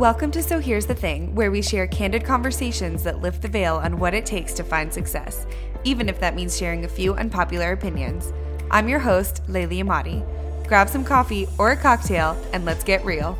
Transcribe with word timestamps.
Welcome 0.00 0.30
to 0.30 0.42
So 0.42 0.60
Here's 0.60 0.86
the 0.86 0.94
Thing, 0.94 1.34
where 1.34 1.50
we 1.50 1.60
share 1.60 1.86
candid 1.86 2.24
conversations 2.24 3.02
that 3.02 3.20
lift 3.20 3.42
the 3.42 3.48
veil 3.48 3.76
on 3.76 3.98
what 3.98 4.14
it 4.14 4.24
takes 4.24 4.54
to 4.54 4.64
find 4.64 4.90
success, 4.90 5.46
even 5.84 6.08
if 6.08 6.18
that 6.20 6.34
means 6.34 6.56
sharing 6.56 6.86
a 6.86 6.88
few 6.88 7.12
unpopular 7.12 7.72
opinions. 7.72 8.32
I'm 8.70 8.88
your 8.88 8.98
host, 8.98 9.42
Laylee 9.46 9.84
Emadi. 9.84 10.26
Grab 10.66 10.88
some 10.88 11.04
coffee 11.04 11.46
or 11.58 11.72
a 11.72 11.76
cocktail 11.76 12.34
and 12.54 12.64
let's 12.64 12.82
get 12.82 13.04
real. 13.04 13.38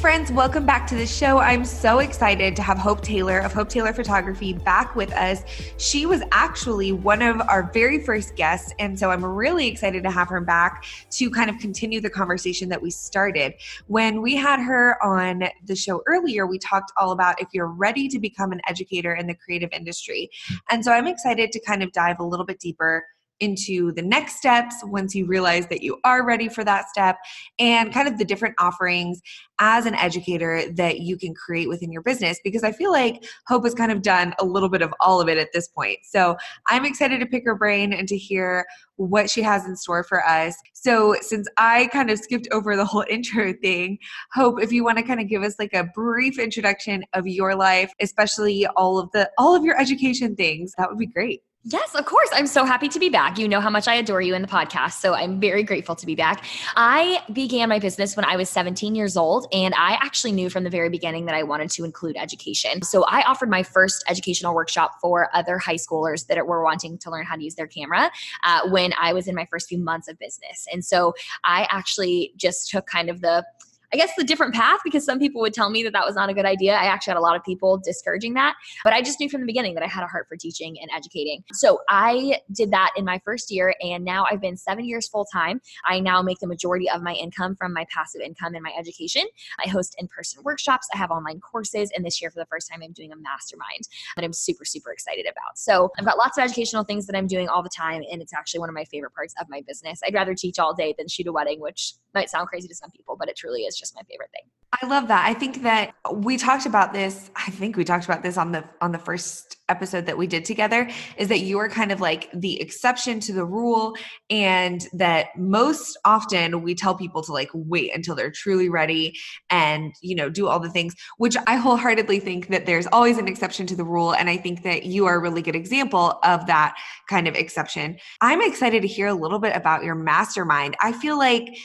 Friends, 0.00 0.30
welcome 0.30 0.66
back 0.66 0.86
to 0.88 0.94
the 0.94 1.06
show. 1.06 1.38
I'm 1.38 1.64
so 1.64 2.00
excited 2.00 2.54
to 2.56 2.62
have 2.62 2.76
Hope 2.76 3.00
Taylor 3.00 3.38
of 3.38 3.52
Hope 3.52 3.68
Taylor 3.68 3.94
Photography 3.94 4.52
back 4.52 4.94
with 4.94 5.10
us. 5.12 5.42
She 5.78 6.04
was 6.04 6.22
actually 6.32 6.92
one 6.92 7.22
of 7.22 7.40
our 7.48 7.70
very 7.72 8.04
first 8.04 8.36
guests, 8.36 8.72
and 8.78 8.98
so 8.98 9.10
I'm 9.10 9.24
really 9.24 9.66
excited 9.66 10.02
to 10.02 10.10
have 10.10 10.28
her 10.28 10.40
back 10.40 10.84
to 11.12 11.30
kind 11.30 11.48
of 11.48 11.58
continue 11.58 12.00
the 12.00 12.10
conversation 12.10 12.68
that 12.68 12.82
we 12.82 12.90
started. 12.90 13.54
When 13.86 14.20
we 14.20 14.36
had 14.36 14.60
her 14.60 15.02
on 15.02 15.44
the 15.64 15.76
show 15.76 16.02
earlier, 16.06 16.46
we 16.46 16.58
talked 16.58 16.92
all 16.98 17.12
about 17.12 17.40
if 17.40 17.48
you're 17.52 17.66
ready 17.66 18.06
to 18.08 18.18
become 18.18 18.52
an 18.52 18.60
educator 18.68 19.14
in 19.14 19.26
the 19.26 19.34
creative 19.34 19.70
industry. 19.72 20.28
And 20.68 20.84
so 20.84 20.92
I'm 20.92 21.06
excited 21.06 21.52
to 21.52 21.60
kind 21.60 21.82
of 21.82 21.90
dive 21.92 22.20
a 22.20 22.24
little 22.24 22.46
bit 22.46 22.60
deeper 22.60 23.04
into 23.40 23.92
the 23.92 24.02
next 24.02 24.36
steps 24.36 24.76
once 24.84 25.14
you 25.14 25.26
realize 25.26 25.66
that 25.68 25.82
you 25.82 25.98
are 26.04 26.24
ready 26.24 26.48
for 26.48 26.64
that 26.64 26.88
step 26.88 27.16
and 27.58 27.92
kind 27.92 28.08
of 28.08 28.18
the 28.18 28.24
different 28.24 28.54
offerings 28.58 29.20
as 29.58 29.86
an 29.86 29.94
educator 29.94 30.70
that 30.74 31.00
you 31.00 31.16
can 31.16 31.34
create 31.34 31.68
within 31.68 31.90
your 31.90 32.02
business 32.02 32.38
because 32.44 32.62
I 32.62 32.72
feel 32.72 32.92
like 32.92 33.24
Hope 33.46 33.64
has 33.64 33.74
kind 33.74 33.90
of 33.90 34.02
done 34.02 34.34
a 34.38 34.44
little 34.44 34.68
bit 34.68 34.82
of 34.82 34.92
all 35.00 35.20
of 35.20 35.28
it 35.28 35.38
at 35.38 35.52
this 35.52 35.68
point. 35.68 35.98
So 36.04 36.36
I'm 36.68 36.84
excited 36.84 37.20
to 37.20 37.26
pick 37.26 37.44
her 37.44 37.54
brain 37.54 37.92
and 37.92 38.06
to 38.08 38.16
hear 38.16 38.66
what 38.96 39.30
she 39.30 39.42
has 39.42 39.66
in 39.66 39.76
store 39.76 40.04
for 40.04 40.26
us. 40.26 40.56
So 40.72 41.16
since 41.20 41.48
I 41.56 41.88
kind 41.88 42.10
of 42.10 42.18
skipped 42.18 42.48
over 42.52 42.76
the 42.76 42.84
whole 42.84 43.04
intro 43.10 43.52
thing, 43.62 43.98
Hope, 44.32 44.62
if 44.62 44.72
you 44.72 44.84
want 44.84 44.98
to 44.98 45.04
kind 45.04 45.20
of 45.20 45.28
give 45.28 45.42
us 45.42 45.58
like 45.58 45.74
a 45.74 45.84
brief 45.94 46.38
introduction 46.38 47.04
of 47.14 47.26
your 47.26 47.54
life, 47.54 47.92
especially 48.00 48.66
all 48.76 48.98
of 48.98 49.10
the 49.12 49.30
all 49.38 49.54
of 49.54 49.64
your 49.64 49.78
education 49.80 50.36
things, 50.36 50.72
that 50.78 50.88
would 50.88 50.98
be 50.98 51.06
great. 51.06 51.42
Yes, 51.68 51.96
of 51.96 52.04
course. 52.04 52.28
I'm 52.32 52.46
so 52.46 52.64
happy 52.64 52.88
to 52.88 53.00
be 53.00 53.08
back. 53.08 53.38
You 53.38 53.48
know 53.48 53.60
how 53.60 53.70
much 53.70 53.88
I 53.88 53.96
adore 53.96 54.20
you 54.20 54.36
in 54.36 54.42
the 54.42 54.46
podcast. 54.46 55.00
So 55.00 55.14
I'm 55.14 55.40
very 55.40 55.64
grateful 55.64 55.96
to 55.96 56.06
be 56.06 56.14
back. 56.14 56.44
I 56.76 57.24
began 57.32 57.68
my 57.68 57.80
business 57.80 58.14
when 58.14 58.24
I 58.24 58.36
was 58.36 58.48
17 58.48 58.94
years 58.94 59.16
old, 59.16 59.48
and 59.52 59.74
I 59.74 59.94
actually 59.94 60.30
knew 60.30 60.48
from 60.48 60.62
the 60.62 60.70
very 60.70 60.88
beginning 60.88 61.26
that 61.26 61.34
I 61.34 61.42
wanted 61.42 61.70
to 61.70 61.82
include 61.82 62.16
education. 62.16 62.82
So 62.82 63.02
I 63.08 63.22
offered 63.22 63.50
my 63.50 63.64
first 63.64 64.04
educational 64.08 64.54
workshop 64.54 65.00
for 65.00 65.28
other 65.34 65.58
high 65.58 65.74
schoolers 65.74 66.28
that 66.28 66.46
were 66.46 66.62
wanting 66.62 66.98
to 66.98 67.10
learn 67.10 67.26
how 67.26 67.34
to 67.34 67.42
use 67.42 67.56
their 67.56 67.66
camera 67.66 68.12
uh, 68.44 68.60
when 68.68 68.92
I 68.96 69.12
was 69.12 69.26
in 69.26 69.34
my 69.34 69.48
first 69.50 69.68
few 69.68 69.78
months 69.78 70.06
of 70.06 70.16
business. 70.20 70.68
And 70.72 70.84
so 70.84 71.14
I 71.42 71.66
actually 71.72 72.32
just 72.36 72.70
took 72.70 72.86
kind 72.86 73.10
of 73.10 73.22
the 73.22 73.44
I 73.92 73.96
guess 73.96 74.10
the 74.16 74.24
different 74.24 74.54
path 74.54 74.80
because 74.84 75.04
some 75.04 75.18
people 75.18 75.40
would 75.40 75.54
tell 75.54 75.70
me 75.70 75.82
that 75.84 75.92
that 75.92 76.04
was 76.04 76.14
not 76.14 76.28
a 76.28 76.34
good 76.34 76.44
idea. 76.44 76.74
I 76.74 76.86
actually 76.86 77.12
had 77.12 77.18
a 77.18 77.20
lot 77.20 77.36
of 77.36 77.44
people 77.44 77.78
discouraging 77.78 78.34
that, 78.34 78.54
but 78.84 78.92
I 78.92 79.02
just 79.02 79.20
knew 79.20 79.28
from 79.28 79.42
the 79.42 79.46
beginning 79.46 79.74
that 79.74 79.82
I 79.82 79.86
had 79.86 80.02
a 80.02 80.06
heart 80.06 80.26
for 80.28 80.36
teaching 80.36 80.76
and 80.80 80.90
educating. 80.94 81.44
So 81.52 81.80
I 81.88 82.40
did 82.52 82.70
that 82.72 82.90
in 82.96 83.04
my 83.04 83.20
first 83.24 83.50
year, 83.50 83.74
and 83.80 84.04
now 84.04 84.26
I've 84.30 84.40
been 84.40 84.56
seven 84.56 84.84
years 84.84 85.08
full 85.08 85.26
time. 85.32 85.60
I 85.84 86.00
now 86.00 86.22
make 86.22 86.38
the 86.40 86.46
majority 86.46 86.90
of 86.90 87.02
my 87.02 87.12
income 87.12 87.54
from 87.56 87.72
my 87.72 87.86
passive 87.92 88.20
income 88.20 88.54
and 88.54 88.62
my 88.62 88.72
education. 88.78 89.22
I 89.64 89.68
host 89.68 89.94
in 89.98 90.08
person 90.08 90.42
workshops, 90.42 90.88
I 90.92 90.96
have 90.96 91.10
online 91.10 91.40
courses, 91.40 91.90
and 91.94 92.04
this 92.04 92.20
year, 92.20 92.30
for 92.30 92.40
the 92.40 92.46
first 92.46 92.68
time, 92.70 92.80
I'm 92.82 92.92
doing 92.92 93.12
a 93.12 93.16
mastermind 93.16 93.88
that 94.16 94.24
I'm 94.24 94.32
super, 94.32 94.64
super 94.64 94.92
excited 94.92 95.26
about. 95.26 95.56
So 95.56 95.90
I've 95.98 96.04
got 96.04 96.18
lots 96.18 96.38
of 96.38 96.44
educational 96.44 96.84
things 96.84 97.06
that 97.06 97.16
I'm 97.16 97.26
doing 97.26 97.48
all 97.48 97.62
the 97.62 97.70
time, 97.70 98.02
and 98.10 98.20
it's 98.20 98.34
actually 98.34 98.60
one 98.60 98.68
of 98.68 98.74
my 98.74 98.84
favorite 98.84 99.14
parts 99.14 99.34
of 99.40 99.48
my 99.48 99.62
business. 99.66 100.00
I'd 100.06 100.14
rather 100.14 100.34
teach 100.34 100.58
all 100.58 100.74
day 100.74 100.94
than 100.98 101.08
shoot 101.08 101.26
a 101.26 101.32
wedding, 101.32 101.60
which 101.60 101.94
might 102.14 102.30
sound 102.30 102.48
crazy 102.48 102.68
to 102.68 102.74
some 102.74 102.90
people, 102.90 103.16
but 103.16 103.28
it 103.28 103.36
truly 103.36 103.62
is 103.62 103.75
just 103.78 103.94
my 103.94 104.02
favorite 104.08 104.30
thing. 104.32 104.50
I 104.82 104.86
love 104.86 105.08
that. 105.08 105.24
I 105.24 105.32
think 105.32 105.62
that 105.62 105.94
we 106.12 106.36
talked 106.36 106.66
about 106.66 106.92
this. 106.92 107.30
I 107.36 107.50
think 107.50 107.76
we 107.76 107.84
talked 107.84 108.04
about 108.04 108.22
this 108.22 108.36
on 108.36 108.52
the 108.52 108.64
on 108.80 108.92
the 108.92 108.98
first 108.98 109.56
episode 109.68 110.06
that 110.06 110.18
we 110.18 110.26
did 110.26 110.44
together 110.44 110.88
is 111.16 111.28
that 111.28 111.40
you 111.40 111.58
are 111.58 111.68
kind 111.68 111.90
of 111.90 112.00
like 112.00 112.30
the 112.32 112.60
exception 112.60 113.18
to 113.20 113.32
the 113.32 113.44
rule 113.44 113.96
and 114.30 114.86
that 114.92 115.28
most 115.36 115.96
often 116.04 116.62
we 116.62 116.74
tell 116.74 116.94
people 116.94 117.22
to 117.22 117.32
like 117.32 117.50
wait 117.52 117.92
until 117.94 118.14
they're 118.14 118.30
truly 118.30 118.68
ready 118.68 119.12
and 119.50 119.92
you 120.02 120.14
know 120.14 120.28
do 120.28 120.46
all 120.46 120.60
the 120.60 120.70
things 120.70 120.94
which 121.18 121.36
I 121.46 121.56
wholeheartedly 121.56 122.20
think 122.20 122.48
that 122.48 122.66
there's 122.66 122.86
always 122.88 123.18
an 123.18 123.26
exception 123.28 123.66
to 123.68 123.76
the 123.76 123.84
rule 123.84 124.14
and 124.14 124.30
I 124.30 124.36
think 124.36 124.62
that 124.62 124.84
you 124.84 125.06
are 125.06 125.16
a 125.16 125.20
really 125.20 125.42
good 125.42 125.56
example 125.56 126.18
of 126.22 126.46
that 126.46 126.76
kind 127.08 127.26
of 127.26 127.34
exception. 127.34 127.98
I'm 128.20 128.42
excited 128.42 128.82
to 128.82 128.88
hear 128.88 129.08
a 129.08 129.14
little 129.14 129.38
bit 129.38 129.56
about 129.56 129.84
your 129.84 129.94
mastermind. 129.94 130.76
I 130.80 130.92
feel 130.92 131.18
like 131.18 131.56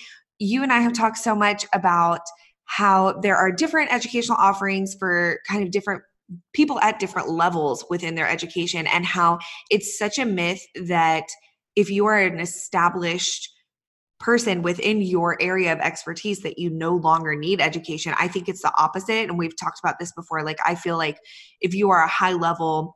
you 0.41 0.63
and 0.63 0.74
I 0.74 0.79
have 0.79 0.94
talked 0.94 1.19
so 1.19 1.35
much 1.35 1.68
about 1.72 2.22
how 2.66 3.13
there 3.22 3.38
are 3.38 3.52
different 3.52 3.94
educational 3.94 4.38
offerings 4.40 4.96
for 4.97 5.40
kind 5.47 5.63
of 5.63 5.69
different 5.69 6.02
people 6.53 6.79
at 6.79 7.00
different 7.00 7.29
levels 7.29 7.85
within 7.90 8.16
their 8.16 8.28
education 8.28 8.88
and 8.88 9.06
how 9.06 9.38
it's 9.69 10.00
such 10.00 10.18
a 10.18 10.25
myth 10.25 10.62
that 10.88 11.25
if 11.75 11.91
you 11.91 12.06
are 12.07 12.18
an 12.18 12.40
established 12.40 13.50
person 14.19 14.63
within 14.63 15.02
your 15.02 15.40
area 15.41 15.72
of 15.74 15.79
expertise 15.79 16.40
that 16.41 16.58
you 16.58 16.69
no 16.69 16.96
longer 16.96 17.35
need 17.35 17.59
education 17.59 18.13
i 18.18 18.28
think 18.28 18.47
it's 18.47 18.62
the 18.62 18.72
opposite. 18.78 19.28
And 19.29 19.38
we've 19.38 19.58
talked 19.59 19.79
about 19.84 20.00
this 20.00 20.12
before. 20.13 20.44
Like 20.44 20.59
i 20.66 20.73
feel 20.73 20.97
like 20.97 21.18
if 21.59 21.75
you 21.75 21.90
are 21.91 22.03
a 22.03 22.08
high 22.08 22.34
level 22.34 22.96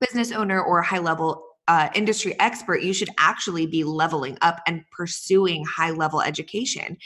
business 0.00 0.30
owner 0.30 0.62
or 0.62 0.80
a 0.80 0.86
high 0.86 0.98
level 0.98 1.42
uh, 1.68 1.88
industry 1.94 2.38
expert, 2.40 2.82
you 2.82 2.92
should 2.92 3.10
actually 3.18 3.66
be 3.66 3.84
leveling 3.84 4.38
up 4.42 4.60
and 4.66 4.84
pursuing 4.90 5.64
high 5.64 5.90
level 5.90 6.20
education. 6.20 6.96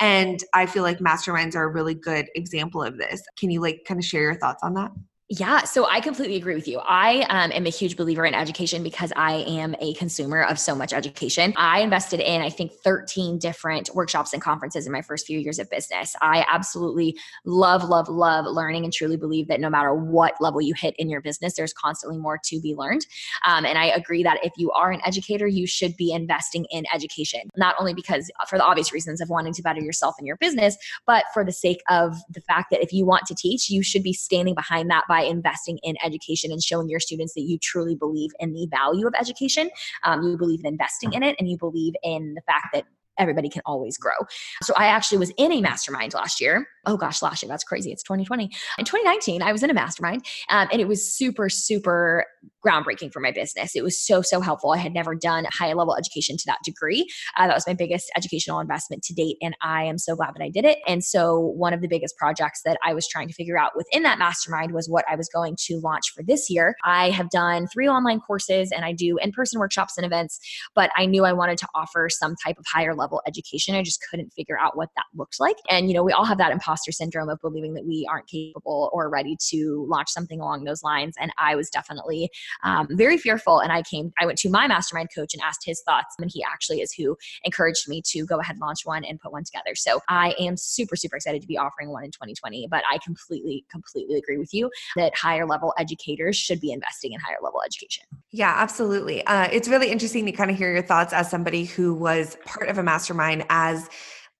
And 0.00 0.42
I 0.54 0.66
feel 0.66 0.82
like 0.82 0.98
masterminds 0.98 1.54
are 1.54 1.64
a 1.64 1.72
really 1.72 1.94
good 1.94 2.28
example 2.34 2.82
of 2.82 2.98
this. 2.98 3.22
Can 3.38 3.50
you 3.50 3.60
like 3.60 3.84
kind 3.86 3.98
of 3.98 4.04
share 4.04 4.22
your 4.22 4.34
thoughts 4.34 4.62
on 4.62 4.74
that? 4.74 4.90
Yeah, 5.30 5.64
so 5.64 5.86
I 5.86 6.00
completely 6.00 6.36
agree 6.36 6.54
with 6.54 6.66
you. 6.66 6.78
I 6.78 7.26
um, 7.28 7.52
am 7.52 7.66
a 7.66 7.68
huge 7.68 7.98
believer 7.98 8.24
in 8.24 8.32
education 8.32 8.82
because 8.82 9.12
I 9.14 9.44
am 9.46 9.74
a 9.78 9.92
consumer 9.92 10.42
of 10.42 10.58
so 10.58 10.74
much 10.74 10.94
education. 10.94 11.52
I 11.54 11.80
invested 11.80 12.20
in, 12.20 12.40
I 12.40 12.48
think, 12.48 12.72
13 12.82 13.38
different 13.38 13.90
workshops 13.94 14.32
and 14.32 14.40
conferences 14.40 14.86
in 14.86 14.92
my 14.92 15.02
first 15.02 15.26
few 15.26 15.38
years 15.38 15.58
of 15.58 15.68
business. 15.68 16.16
I 16.22 16.46
absolutely 16.50 17.14
love, 17.44 17.84
love, 17.84 18.08
love 18.08 18.46
learning 18.46 18.84
and 18.84 18.92
truly 18.92 19.18
believe 19.18 19.48
that 19.48 19.60
no 19.60 19.68
matter 19.68 19.92
what 19.92 20.32
level 20.40 20.62
you 20.62 20.72
hit 20.74 20.94
in 20.96 21.10
your 21.10 21.20
business, 21.20 21.56
there's 21.56 21.74
constantly 21.74 22.16
more 22.16 22.40
to 22.44 22.58
be 22.62 22.74
learned. 22.74 23.04
Um, 23.46 23.66
and 23.66 23.76
I 23.76 23.88
agree 23.88 24.22
that 24.22 24.38
if 24.42 24.54
you 24.56 24.70
are 24.70 24.90
an 24.92 25.02
educator, 25.04 25.46
you 25.46 25.66
should 25.66 25.94
be 25.98 26.10
investing 26.10 26.64
in 26.70 26.84
education, 26.94 27.40
not 27.54 27.74
only 27.78 27.92
because 27.92 28.30
uh, 28.40 28.46
for 28.46 28.56
the 28.56 28.64
obvious 28.64 28.94
reasons 28.94 29.20
of 29.20 29.28
wanting 29.28 29.52
to 29.52 29.62
better 29.62 29.82
yourself 29.82 30.14
in 30.18 30.24
your 30.24 30.38
business, 30.38 30.78
but 31.06 31.24
for 31.34 31.44
the 31.44 31.52
sake 31.52 31.82
of 31.90 32.16
the 32.30 32.40
fact 32.40 32.70
that 32.70 32.82
if 32.82 32.94
you 32.94 33.04
want 33.04 33.26
to 33.26 33.34
teach, 33.34 33.68
you 33.68 33.82
should 33.82 34.02
be 34.02 34.14
standing 34.14 34.54
behind 34.54 34.90
that 34.90 35.04
by 35.06 35.17
by 35.18 35.24
investing 35.24 35.78
in 35.82 35.96
education 36.04 36.52
and 36.52 36.62
showing 36.62 36.88
your 36.88 37.00
students 37.00 37.34
that 37.34 37.42
you 37.42 37.58
truly 37.58 37.94
believe 37.94 38.30
in 38.38 38.52
the 38.52 38.68
value 38.70 39.06
of 39.06 39.14
education. 39.18 39.70
Um, 40.04 40.22
you 40.22 40.36
believe 40.36 40.60
in 40.60 40.66
investing 40.66 41.12
in 41.12 41.22
it 41.22 41.34
and 41.38 41.48
you 41.48 41.58
believe 41.58 41.94
in 42.02 42.34
the 42.34 42.42
fact 42.42 42.68
that 42.72 42.84
everybody 43.18 43.48
can 43.48 43.62
always 43.66 43.98
grow. 43.98 44.14
So 44.62 44.72
I 44.76 44.86
actually 44.86 45.18
was 45.18 45.32
in 45.36 45.50
a 45.52 45.60
mastermind 45.60 46.14
last 46.14 46.40
year. 46.40 46.68
Oh 46.88 46.96
gosh, 46.96 47.20
last 47.20 47.42
year, 47.42 47.48
that's 47.48 47.64
crazy. 47.64 47.92
It's 47.92 48.02
2020. 48.02 48.44
In 48.78 48.84
2019, 48.86 49.42
I 49.42 49.52
was 49.52 49.62
in 49.62 49.68
a 49.68 49.74
mastermind 49.74 50.24
um, 50.48 50.68
and 50.72 50.80
it 50.80 50.88
was 50.88 51.12
super, 51.12 51.50
super 51.50 52.24
groundbreaking 52.66 53.12
for 53.12 53.20
my 53.20 53.30
business. 53.30 53.76
It 53.76 53.82
was 53.82 53.98
so, 53.98 54.22
so 54.22 54.40
helpful. 54.40 54.72
I 54.72 54.78
had 54.78 54.94
never 54.94 55.14
done 55.14 55.46
high 55.52 55.72
level 55.74 55.94
education 55.96 56.38
to 56.38 56.42
that 56.46 56.58
degree. 56.64 57.06
Uh, 57.36 57.46
that 57.46 57.54
was 57.54 57.66
my 57.66 57.74
biggest 57.74 58.10
educational 58.16 58.58
investment 58.58 59.02
to 59.04 59.14
date. 59.14 59.36
And 59.42 59.54
I 59.62 59.84
am 59.84 59.98
so 59.98 60.16
glad 60.16 60.34
that 60.34 60.42
I 60.42 60.48
did 60.48 60.64
it. 60.64 60.78
And 60.86 61.04
so 61.04 61.38
one 61.38 61.74
of 61.74 61.82
the 61.82 61.88
biggest 61.88 62.16
projects 62.16 62.62
that 62.64 62.78
I 62.82 62.94
was 62.94 63.06
trying 63.06 63.28
to 63.28 63.34
figure 63.34 63.58
out 63.58 63.72
within 63.76 64.02
that 64.04 64.18
mastermind 64.18 64.72
was 64.72 64.88
what 64.88 65.04
I 65.10 65.14
was 65.14 65.28
going 65.28 65.56
to 65.66 65.80
launch 65.80 66.12
for 66.14 66.22
this 66.22 66.48
year. 66.48 66.74
I 66.84 67.10
have 67.10 67.28
done 67.28 67.66
three 67.68 67.86
online 67.86 68.20
courses 68.20 68.72
and 68.72 68.82
I 68.82 68.92
do 68.92 69.18
in 69.18 69.30
person 69.30 69.60
workshops 69.60 69.98
and 69.98 70.06
events, 70.06 70.40
but 70.74 70.90
I 70.96 71.04
knew 71.04 71.26
I 71.26 71.34
wanted 71.34 71.58
to 71.58 71.68
offer 71.74 72.08
some 72.08 72.34
type 72.42 72.58
of 72.58 72.64
higher 72.72 72.94
level 72.94 73.20
education. 73.26 73.74
I 73.74 73.82
just 73.82 74.00
couldn't 74.10 74.32
figure 74.32 74.58
out 74.58 74.76
what 74.76 74.88
that 74.96 75.04
looked 75.14 75.38
like. 75.38 75.56
And, 75.68 75.88
you 75.88 75.94
know, 75.94 76.02
we 76.02 76.12
all 76.12 76.24
have 76.24 76.38
that 76.38 76.52
imposter 76.52 76.77
syndrome 76.86 77.28
of 77.28 77.40
believing 77.40 77.74
that 77.74 77.84
we 77.84 78.06
aren't 78.10 78.26
capable 78.26 78.90
or 78.92 79.08
ready 79.08 79.36
to 79.48 79.86
launch 79.88 80.08
something 80.10 80.40
along 80.40 80.64
those 80.64 80.82
lines. 80.82 81.14
And 81.20 81.32
I 81.38 81.54
was 81.54 81.70
definitely 81.70 82.30
um, 82.62 82.88
very 82.90 83.18
fearful. 83.18 83.60
And 83.60 83.72
I 83.72 83.82
came, 83.82 84.12
I 84.20 84.26
went 84.26 84.38
to 84.38 84.50
my 84.50 84.66
mastermind 84.66 85.08
coach 85.14 85.34
and 85.34 85.42
asked 85.42 85.64
his 85.64 85.82
thoughts. 85.82 86.14
And 86.18 86.30
he 86.32 86.42
actually 86.42 86.80
is 86.80 86.92
who 86.92 87.16
encouraged 87.44 87.88
me 87.88 88.02
to 88.06 88.26
go 88.26 88.40
ahead 88.40 88.54
and 88.54 88.60
launch 88.60 88.80
one 88.84 89.04
and 89.04 89.20
put 89.20 89.32
one 89.32 89.44
together. 89.44 89.74
So 89.74 90.00
I 90.08 90.34
am 90.38 90.56
super, 90.56 90.96
super 90.96 91.16
excited 91.16 91.40
to 91.42 91.48
be 91.48 91.58
offering 91.58 91.90
one 91.90 92.04
in 92.04 92.10
2020. 92.10 92.68
But 92.70 92.84
I 92.90 92.98
completely, 93.04 93.64
completely 93.70 94.16
agree 94.16 94.38
with 94.38 94.52
you 94.52 94.70
that 94.96 95.16
higher 95.16 95.46
level 95.46 95.74
educators 95.78 96.36
should 96.36 96.60
be 96.60 96.72
investing 96.72 97.12
in 97.12 97.20
higher 97.20 97.38
level 97.42 97.60
education. 97.64 98.04
Yeah, 98.30 98.54
absolutely. 98.56 99.24
Uh, 99.26 99.48
it's 99.50 99.68
really 99.68 99.90
interesting 99.90 100.26
to 100.26 100.32
kind 100.32 100.50
of 100.50 100.56
hear 100.56 100.72
your 100.72 100.82
thoughts 100.82 101.12
as 101.12 101.30
somebody 101.30 101.64
who 101.64 101.94
was 101.94 102.36
part 102.44 102.68
of 102.68 102.78
a 102.78 102.82
mastermind 102.82 103.44
as 103.48 103.88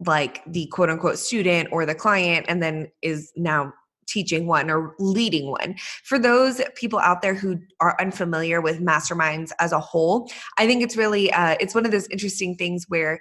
like 0.04 0.42
the 0.46 0.66
quote 0.66 0.90
unquote 0.90 1.18
student 1.18 1.68
or 1.72 1.84
the 1.84 1.94
client 1.94 2.46
and 2.48 2.62
then 2.62 2.88
is 3.02 3.32
now 3.36 3.72
teaching 4.08 4.46
one 4.46 4.70
or 4.70 4.94
leading 4.98 5.50
one. 5.50 5.76
For 6.04 6.18
those 6.18 6.62
people 6.74 6.98
out 6.98 7.20
there 7.20 7.34
who 7.34 7.58
are 7.80 7.96
unfamiliar 8.00 8.60
with 8.60 8.80
masterminds 8.80 9.50
as 9.60 9.72
a 9.72 9.80
whole, 9.80 10.30
I 10.56 10.66
think 10.66 10.82
it's 10.82 10.96
really 10.96 11.32
uh, 11.32 11.56
it's 11.60 11.74
one 11.74 11.84
of 11.84 11.92
those 11.92 12.08
interesting 12.08 12.56
things 12.56 12.86
where 12.88 13.20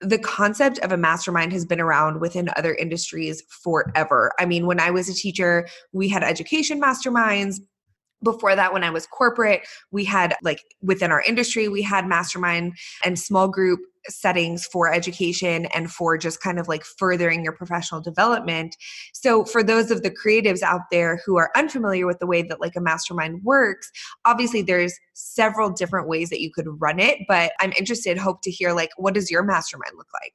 the 0.00 0.18
concept 0.18 0.78
of 0.78 0.92
a 0.92 0.96
mastermind 0.96 1.52
has 1.52 1.66
been 1.66 1.80
around 1.80 2.20
within 2.20 2.48
other 2.56 2.74
industries 2.74 3.42
forever. 3.62 4.32
I 4.38 4.46
mean, 4.46 4.66
when 4.66 4.80
I 4.80 4.90
was 4.90 5.08
a 5.08 5.14
teacher, 5.14 5.68
we 5.92 6.08
had 6.08 6.22
education 6.22 6.80
masterminds 6.80 7.56
before 8.22 8.56
that 8.56 8.72
when 8.72 8.82
i 8.82 8.90
was 8.90 9.06
corporate 9.06 9.60
we 9.92 10.04
had 10.04 10.34
like 10.42 10.60
within 10.82 11.12
our 11.12 11.22
industry 11.22 11.68
we 11.68 11.82
had 11.82 12.06
mastermind 12.06 12.76
and 13.04 13.16
small 13.16 13.46
group 13.46 13.78
settings 14.08 14.66
for 14.66 14.92
education 14.92 15.66
and 15.66 15.90
for 15.90 16.16
just 16.16 16.42
kind 16.42 16.58
of 16.58 16.68
like 16.68 16.84
furthering 16.84 17.44
your 17.44 17.52
professional 17.52 18.00
development. 18.00 18.76
So 19.12 19.44
for 19.44 19.62
those 19.62 19.90
of 19.90 20.02
the 20.02 20.10
creatives 20.10 20.62
out 20.62 20.82
there 20.90 21.20
who 21.24 21.36
are 21.38 21.50
unfamiliar 21.56 22.06
with 22.06 22.18
the 22.18 22.26
way 22.26 22.42
that 22.42 22.60
like 22.60 22.76
a 22.76 22.80
mastermind 22.80 23.42
works 23.42 23.90
obviously 24.24 24.62
there's 24.62 24.94
several 25.14 25.70
different 25.70 26.08
ways 26.08 26.30
that 26.30 26.40
you 26.40 26.50
could 26.52 26.66
run 26.80 26.98
it 26.98 27.18
but 27.28 27.52
i'm 27.60 27.72
interested 27.78 28.18
hope 28.18 28.40
to 28.42 28.50
hear 28.50 28.72
like 28.72 28.90
what 28.96 29.14
does 29.14 29.30
your 29.30 29.42
mastermind 29.42 29.92
look 29.96 30.08
like 30.22 30.32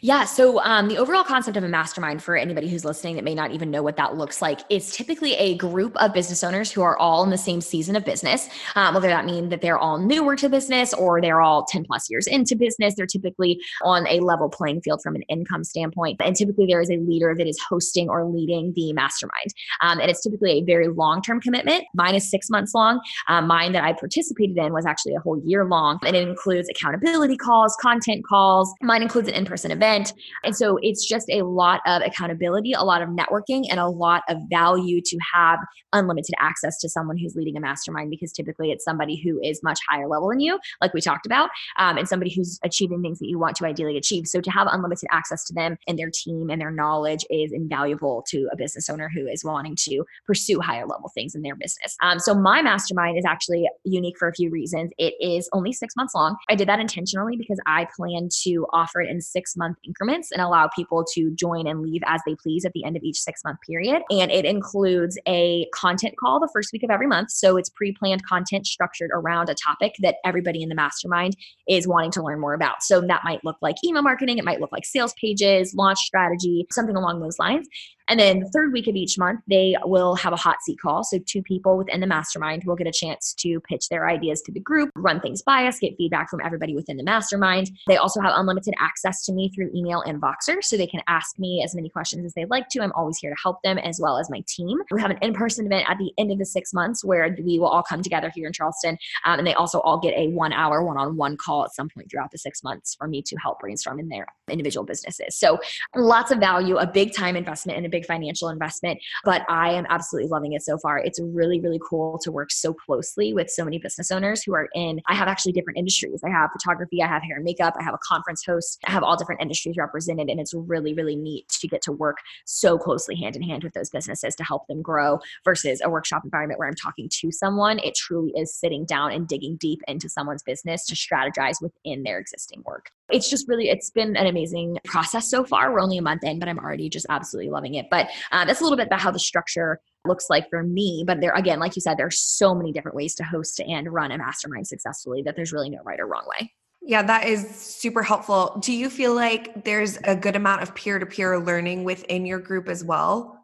yeah. 0.00 0.24
So, 0.24 0.62
um, 0.62 0.88
the 0.88 0.98
overall 0.98 1.24
concept 1.24 1.56
of 1.56 1.64
a 1.64 1.68
mastermind 1.68 2.22
for 2.22 2.36
anybody 2.36 2.68
who's 2.68 2.84
listening 2.84 3.16
that 3.16 3.24
may 3.24 3.34
not 3.34 3.52
even 3.52 3.70
know 3.70 3.82
what 3.82 3.96
that 3.96 4.16
looks 4.16 4.40
like 4.40 4.60
is 4.70 4.92
typically 4.92 5.34
a 5.34 5.56
group 5.56 5.96
of 5.96 6.12
business 6.12 6.44
owners 6.44 6.70
who 6.70 6.82
are 6.82 6.96
all 6.98 7.24
in 7.24 7.30
the 7.30 7.38
same 7.38 7.60
season 7.60 7.96
of 7.96 8.04
business. 8.04 8.48
Um, 8.74 8.94
whether 8.94 9.08
that 9.08 9.24
mean 9.24 9.48
that 9.48 9.60
they're 9.60 9.78
all 9.78 9.98
newer 9.98 10.36
to 10.36 10.48
business 10.48 10.94
or 10.94 11.20
they're 11.20 11.40
all 11.40 11.64
10 11.64 11.84
plus 11.84 12.08
years 12.10 12.26
into 12.26 12.56
business, 12.56 12.94
they're 12.96 13.06
typically 13.06 13.60
on 13.82 14.06
a 14.06 14.20
level 14.20 14.48
playing 14.48 14.80
field 14.82 15.00
from 15.02 15.14
an 15.14 15.22
income 15.22 15.64
standpoint. 15.64 16.20
And 16.24 16.36
typically, 16.36 16.66
there 16.66 16.80
is 16.80 16.90
a 16.90 16.96
leader 16.96 17.34
that 17.36 17.46
is 17.46 17.58
hosting 17.68 18.08
or 18.08 18.24
leading 18.24 18.72
the 18.74 18.92
mastermind. 18.92 19.54
Um, 19.80 20.00
and 20.00 20.10
it's 20.10 20.22
typically 20.22 20.52
a 20.52 20.62
very 20.62 20.88
long 20.88 21.22
term 21.22 21.40
commitment. 21.40 21.84
Mine 21.94 22.14
is 22.14 22.30
six 22.30 22.50
months 22.50 22.74
long. 22.74 23.00
Um, 23.28 23.46
mine 23.46 23.72
that 23.72 23.84
I 23.84 23.92
participated 23.92 24.56
in 24.56 24.72
was 24.72 24.86
actually 24.86 25.14
a 25.14 25.20
whole 25.20 25.40
year 25.44 25.64
long. 25.64 25.98
And 26.04 26.14
it 26.14 26.26
includes 26.26 26.68
accountability 26.68 27.36
calls, 27.36 27.76
content 27.80 28.24
calls. 28.24 28.72
Mine 28.82 29.02
includes 29.02 29.28
an 29.28 29.34
in 29.34 29.44
person 29.44 29.67
event. 29.70 30.12
And 30.44 30.56
so 30.56 30.78
it's 30.82 31.06
just 31.06 31.28
a 31.30 31.42
lot 31.42 31.80
of 31.86 32.02
accountability, 32.02 32.72
a 32.72 32.82
lot 32.82 33.02
of 33.02 33.08
networking, 33.08 33.64
and 33.70 33.80
a 33.80 33.88
lot 33.88 34.22
of 34.28 34.38
value 34.50 35.00
to 35.00 35.18
have 35.34 35.58
unlimited 35.92 36.34
access 36.38 36.78
to 36.80 36.88
someone 36.88 37.16
who's 37.16 37.34
leading 37.34 37.56
a 37.56 37.60
mastermind 37.60 38.10
because 38.10 38.32
typically 38.32 38.70
it's 38.70 38.84
somebody 38.84 39.20
who 39.20 39.40
is 39.42 39.62
much 39.62 39.78
higher 39.88 40.06
level 40.06 40.28
than 40.28 40.40
you, 40.40 40.58
like 40.80 40.92
we 40.94 41.00
talked 41.00 41.26
about, 41.26 41.50
um, 41.78 41.96
and 41.96 42.08
somebody 42.08 42.32
who's 42.32 42.58
achieving 42.62 43.02
things 43.02 43.18
that 43.18 43.28
you 43.28 43.38
want 43.38 43.56
to 43.56 43.66
ideally 43.66 43.96
achieve. 43.96 44.26
So 44.26 44.40
to 44.40 44.50
have 44.50 44.68
unlimited 44.70 45.08
access 45.10 45.44
to 45.44 45.54
them 45.54 45.78
and 45.86 45.98
their 45.98 46.10
team 46.10 46.50
and 46.50 46.60
their 46.60 46.70
knowledge 46.70 47.24
is 47.30 47.52
invaluable 47.52 48.24
to 48.28 48.48
a 48.52 48.56
business 48.56 48.88
owner 48.88 49.10
who 49.12 49.26
is 49.26 49.44
wanting 49.44 49.76
to 49.76 50.04
pursue 50.26 50.60
higher 50.60 50.86
level 50.86 51.10
things 51.14 51.34
in 51.34 51.42
their 51.42 51.56
business. 51.56 51.96
Um, 52.02 52.18
so 52.18 52.34
my 52.34 52.62
mastermind 52.62 53.18
is 53.18 53.24
actually 53.24 53.68
unique 53.84 54.18
for 54.18 54.28
a 54.28 54.34
few 54.34 54.50
reasons. 54.50 54.90
It 54.98 55.14
is 55.20 55.48
only 55.52 55.72
six 55.72 55.96
months 55.96 56.14
long. 56.14 56.36
I 56.48 56.54
did 56.54 56.68
that 56.68 56.80
intentionally 56.80 57.36
because 57.36 57.60
I 57.66 57.86
plan 57.96 58.28
to 58.42 58.66
offer 58.72 59.00
it 59.00 59.10
in 59.10 59.20
six 59.20 59.47
month 59.56 59.78
increments 59.84 60.32
and 60.32 60.40
allow 60.40 60.68
people 60.68 61.04
to 61.14 61.30
join 61.32 61.66
and 61.66 61.80
leave 61.80 62.02
as 62.06 62.20
they 62.26 62.34
please 62.34 62.64
at 62.64 62.72
the 62.72 62.84
end 62.84 62.96
of 62.96 63.02
each 63.02 63.20
six 63.20 63.42
month 63.44 63.58
period. 63.66 64.02
And 64.10 64.30
it 64.30 64.44
includes 64.44 65.18
a 65.26 65.66
content 65.74 66.14
call 66.18 66.40
the 66.40 66.50
first 66.52 66.72
week 66.72 66.82
of 66.82 66.90
every 66.90 67.06
month. 67.06 67.30
So 67.30 67.56
it's 67.56 67.68
pre 67.68 67.92
planned 67.92 68.24
content 68.26 68.66
structured 68.66 69.10
around 69.12 69.48
a 69.48 69.54
topic 69.54 69.94
that 70.00 70.16
everybody 70.24 70.62
in 70.62 70.68
the 70.68 70.74
mastermind 70.74 71.36
is 71.68 71.86
wanting 71.86 72.10
to 72.12 72.22
learn 72.22 72.40
more 72.40 72.54
about. 72.54 72.82
So 72.82 73.00
that 73.00 73.22
might 73.24 73.44
look 73.44 73.56
like 73.62 73.76
email 73.84 74.02
marketing, 74.02 74.38
it 74.38 74.44
might 74.44 74.60
look 74.60 74.72
like 74.72 74.84
sales 74.84 75.14
pages, 75.20 75.74
launch 75.74 75.98
strategy, 75.98 76.66
something 76.72 76.96
along 76.96 77.20
those 77.20 77.38
lines. 77.38 77.68
And 78.08 78.18
then 78.18 78.40
the 78.40 78.48
third 78.48 78.72
week 78.72 78.86
of 78.86 78.96
each 78.96 79.18
month, 79.18 79.40
they 79.48 79.76
will 79.84 80.14
have 80.16 80.32
a 80.32 80.36
hot 80.36 80.62
seat 80.62 80.80
call. 80.80 81.04
So 81.04 81.18
two 81.26 81.42
people 81.42 81.76
within 81.76 82.00
the 82.00 82.06
mastermind 82.06 82.64
will 82.64 82.76
get 82.76 82.86
a 82.86 82.92
chance 82.92 83.34
to 83.34 83.60
pitch 83.60 83.88
their 83.88 84.08
ideas 84.08 84.40
to 84.42 84.52
the 84.52 84.60
group, 84.60 84.90
run 84.96 85.20
things 85.20 85.42
by 85.42 85.66
us, 85.66 85.78
get 85.78 85.96
feedback 85.96 86.30
from 86.30 86.40
everybody 86.44 86.74
within 86.74 86.96
the 86.96 87.02
mastermind. 87.02 87.70
They 87.86 87.96
also 87.96 88.20
have 88.20 88.32
unlimited 88.36 88.74
access 88.78 89.24
to 89.26 89.32
me 89.32 89.50
through 89.50 89.70
email 89.74 90.00
and 90.02 90.20
Voxer. 90.20 90.62
So 90.62 90.76
they 90.76 90.86
can 90.86 91.02
ask 91.06 91.38
me 91.38 91.62
as 91.64 91.74
many 91.74 91.88
questions 91.88 92.24
as 92.24 92.34
they'd 92.34 92.50
like 92.50 92.68
to. 92.70 92.80
I'm 92.80 92.92
always 92.92 93.18
here 93.18 93.30
to 93.30 93.36
help 93.42 93.62
them 93.62 93.78
as 93.78 94.00
well 94.00 94.18
as 94.18 94.30
my 94.30 94.42
team. 94.46 94.78
We 94.90 95.00
have 95.00 95.10
an 95.10 95.18
in 95.22 95.34
person 95.34 95.66
event 95.66 95.88
at 95.88 95.98
the 95.98 96.12
end 96.18 96.32
of 96.32 96.38
the 96.38 96.46
six 96.46 96.72
months 96.72 97.04
where 97.04 97.36
we 97.44 97.58
will 97.58 97.68
all 97.68 97.82
come 97.82 98.02
together 98.02 98.32
here 98.34 98.46
in 98.46 98.52
Charleston. 98.52 98.96
Um, 99.24 99.38
and 99.38 99.46
they 99.46 99.54
also 99.54 99.80
all 99.80 99.98
get 99.98 100.14
a 100.16 100.28
one 100.28 100.52
hour 100.52 100.82
one 100.82 100.96
on 100.96 101.16
one 101.16 101.36
call 101.36 101.64
at 101.64 101.74
some 101.74 101.88
point 101.88 102.10
throughout 102.10 102.30
the 102.30 102.38
six 102.38 102.62
months 102.62 102.94
for 102.94 103.06
me 103.06 103.22
to 103.22 103.36
help 103.36 103.60
brainstorm 103.60 103.98
in 103.98 104.08
their 104.08 104.26
individual 104.48 104.84
businesses. 104.84 105.36
So 105.36 105.58
lots 105.94 106.30
of 106.30 106.38
value, 106.38 106.76
a 106.76 106.86
big 106.86 107.14
time 107.14 107.36
investment, 107.36 107.76
and 107.76 107.86
a 107.86 107.88
big 107.88 107.97
big 107.98 108.06
financial 108.06 108.48
investment, 108.48 108.98
but 109.24 109.42
I 109.48 109.70
am 109.70 109.86
absolutely 109.88 110.28
loving 110.28 110.52
it 110.52 110.62
so 110.62 110.78
far. 110.78 110.98
It's 110.98 111.20
really, 111.20 111.60
really 111.60 111.80
cool 111.82 112.18
to 112.22 112.30
work 112.30 112.52
so 112.52 112.72
closely 112.72 113.32
with 113.32 113.50
so 113.50 113.64
many 113.64 113.78
business 113.78 114.10
owners 114.10 114.42
who 114.42 114.54
are 114.54 114.68
in, 114.74 115.00
I 115.06 115.14
have 115.14 115.28
actually 115.28 115.52
different 115.52 115.78
industries. 115.78 116.20
I 116.24 116.30
have 116.30 116.50
photography, 116.52 117.02
I 117.02 117.08
have 117.08 117.22
hair 117.22 117.36
and 117.36 117.44
makeup, 117.44 117.74
I 117.78 117.82
have 117.82 117.94
a 117.94 117.98
conference 118.02 118.44
host, 118.44 118.78
I 118.86 118.92
have 118.92 119.02
all 119.02 119.16
different 119.16 119.42
industries 119.42 119.76
represented. 119.76 120.28
And 120.28 120.40
it's 120.40 120.54
really, 120.54 120.94
really 120.94 121.16
neat 121.16 121.48
to 121.48 121.68
get 121.68 121.82
to 121.82 121.92
work 121.92 122.18
so 122.44 122.78
closely 122.78 123.16
hand 123.16 123.36
in 123.36 123.42
hand 123.42 123.64
with 123.64 123.72
those 123.72 123.90
businesses 123.90 124.34
to 124.36 124.44
help 124.44 124.66
them 124.68 124.82
grow 124.82 125.18
versus 125.44 125.80
a 125.82 125.90
workshop 125.90 126.22
environment 126.24 126.58
where 126.58 126.68
I'm 126.68 126.74
talking 126.74 127.08
to 127.20 127.32
someone. 127.32 127.78
It 127.80 127.94
truly 127.96 128.32
is 128.36 128.54
sitting 128.54 128.84
down 128.84 129.12
and 129.12 129.26
digging 129.26 129.56
deep 129.56 129.80
into 129.88 130.08
someone's 130.08 130.42
business 130.42 130.86
to 130.86 130.94
strategize 130.94 131.60
within 131.60 132.02
their 132.02 132.18
existing 132.18 132.62
work. 132.64 132.90
It's 133.10 133.30
just 133.30 133.48
really, 133.48 133.68
it's 133.68 133.90
been 133.90 134.16
an 134.16 134.26
amazing 134.26 134.78
process 134.84 135.30
so 135.30 135.44
far. 135.44 135.72
We're 135.72 135.80
only 135.80 135.98
a 135.98 136.02
month 136.02 136.24
in, 136.24 136.38
but 136.38 136.48
I'm 136.48 136.58
already 136.58 136.88
just 136.88 137.06
absolutely 137.08 137.50
loving 137.50 137.74
it. 137.74 137.86
But 137.90 138.08
uh, 138.32 138.44
that's 138.44 138.60
a 138.60 138.62
little 138.62 138.76
bit 138.76 138.86
about 138.86 139.00
how 139.00 139.10
the 139.10 139.18
structure 139.18 139.80
looks 140.04 140.26
like 140.28 140.48
for 140.50 140.62
me. 140.62 141.04
But 141.06 141.20
there, 141.20 141.32
again, 141.32 141.58
like 141.58 141.76
you 141.76 141.82
said, 141.82 141.96
there's 141.96 142.20
so 142.20 142.54
many 142.54 142.72
different 142.72 142.96
ways 142.96 143.14
to 143.16 143.24
host 143.24 143.60
and 143.60 143.92
run 143.92 144.12
a 144.12 144.18
mastermind 144.18 144.66
successfully 144.66 145.22
that 145.22 145.36
there's 145.36 145.52
really 145.52 145.70
no 145.70 145.78
right 145.84 146.00
or 146.00 146.06
wrong 146.06 146.26
way. 146.38 146.52
Yeah, 146.80 147.02
that 147.02 147.26
is 147.26 147.46
super 147.48 148.02
helpful. 148.02 148.58
Do 148.62 148.72
you 148.72 148.88
feel 148.88 149.14
like 149.14 149.64
there's 149.64 149.98
a 150.04 150.16
good 150.16 150.36
amount 150.36 150.62
of 150.62 150.74
peer 150.74 150.98
to 150.98 151.06
peer 151.06 151.38
learning 151.38 151.84
within 151.84 152.24
your 152.24 152.38
group 152.38 152.68
as 152.68 152.82
well? 152.82 153.37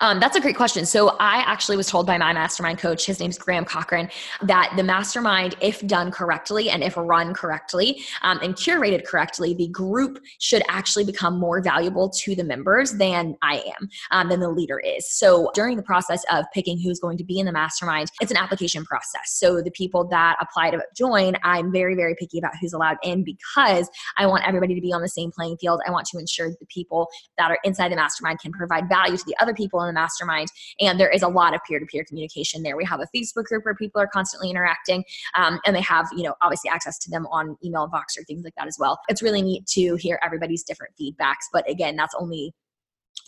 Um, 0.00 0.20
that's 0.20 0.36
a 0.36 0.40
great 0.40 0.56
question. 0.56 0.86
So 0.86 1.16
I 1.18 1.38
actually 1.46 1.76
was 1.76 1.88
told 1.88 2.06
by 2.06 2.18
my 2.18 2.32
mastermind 2.32 2.78
coach, 2.78 3.06
his 3.06 3.20
name's 3.20 3.38
Graham 3.38 3.64
Cochrane, 3.64 4.08
that 4.42 4.72
the 4.76 4.82
mastermind, 4.82 5.56
if 5.60 5.84
done 5.86 6.10
correctly 6.10 6.70
and 6.70 6.82
if 6.82 6.96
run 6.96 7.34
correctly 7.34 8.02
um, 8.22 8.38
and 8.42 8.54
curated 8.54 9.04
correctly, 9.04 9.54
the 9.54 9.68
group 9.68 10.20
should 10.38 10.62
actually 10.68 11.04
become 11.04 11.38
more 11.38 11.60
valuable 11.60 12.08
to 12.10 12.34
the 12.34 12.44
members 12.44 12.92
than 12.92 13.36
I 13.42 13.58
am, 13.58 13.88
um, 14.10 14.28
than 14.28 14.40
the 14.40 14.50
leader 14.50 14.78
is. 14.78 15.10
So 15.10 15.50
during 15.54 15.76
the 15.76 15.82
process 15.82 16.22
of 16.30 16.44
picking 16.54 16.80
who's 16.80 17.00
going 17.00 17.18
to 17.18 17.24
be 17.24 17.38
in 17.38 17.46
the 17.46 17.52
mastermind, 17.52 18.10
it's 18.20 18.30
an 18.30 18.36
application 18.36 18.84
process. 18.84 19.32
So 19.38 19.62
the 19.62 19.70
people 19.70 20.06
that 20.08 20.36
apply 20.40 20.70
to 20.70 20.82
join, 20.96 21.34
I'm 21.42 21.72
very, 21.72 21.94
very 21.94 22.14
picky 22.14 22.38
about 22.38 22.52
who's 22.60 22.72
allowed 22.72 22.98
in 23.02 23.24
because 23.24 23.88
I 24.16 24.26
want 24.26 24.46
everybody 24.46 24.74
to 24.74 24.80
be 24.80 24.92
on 24.92 25.02
the 25.02 25.08
same 25.08 25.30
playing 25.32 25.56
field. 25.58 25.80
I 25.86 25.90
want 25.90 26.06
to 26.08 26.18
ensure 26.18 26.50
the 26.50 26.66
people 26.68 27.08
that 27.36 27.50
are 27.50 27.58
inside 27.64 27.92
the 27.92 27.96
mastermind 27.96 28.40
can 28.40 28.52
provide 28.52 28.88
value 28.88 29.16
to 29.16 29.24
the 29.26 29.36
other 29.40 29.54
people 29.58 29.80
in 29.82 29.88
the 29.88 29.92
mastermind. 29.92 30.48
And 30.80 30.98
there 30.98 31.10
is 31.10 31.22
a 31.22 31.28
lot 31.28 31.54
of 31.54 31.60
peer 31.68 31.78
to 31.78 31.86
peer 31.86 32.04
communication 32.04 32.62
there. 32.62 32.76
We 32.76 32.84
have 32.86 33.00
a 33.00 33.06
Facebook 33.14 33.44
group 33.44 33.64
where 33.64 33.74
people 33.74 34.00
are 34.00 34.06
constantly 34.06 34.48
interacting, 34.48 35.04
um, 35.34 35.60
and 35.66 35.76
they 35.76 35.82
have, 35.82 36.06
you 36.16 36.22
know, 36.22 36.34
obviously 36.40 36.70
access 36.70 36.98
to 37.00 37.10
them 37.10 37.26
on 37.26 37.56
email 37.62 37.84
and 37.84 37.92
Voxer, 37.92 38.26
things 38.26 38.44
like 38.44 38.54
that 38.56 38.66
as 38.66 38.76
well. 38.78 38.98
It's 39.08 39.22
really 39.22 39.42
neat 39.42 39.66
to 39.66 39.96
hear 39.96 40.18
everybody's 40.24 40.62
different 40.62 40.94
feedbacks. 40.98 41.46
But 41.52 41.68
again, 41.68 41.96
that's 41.96 42.14
only 42.18 42.54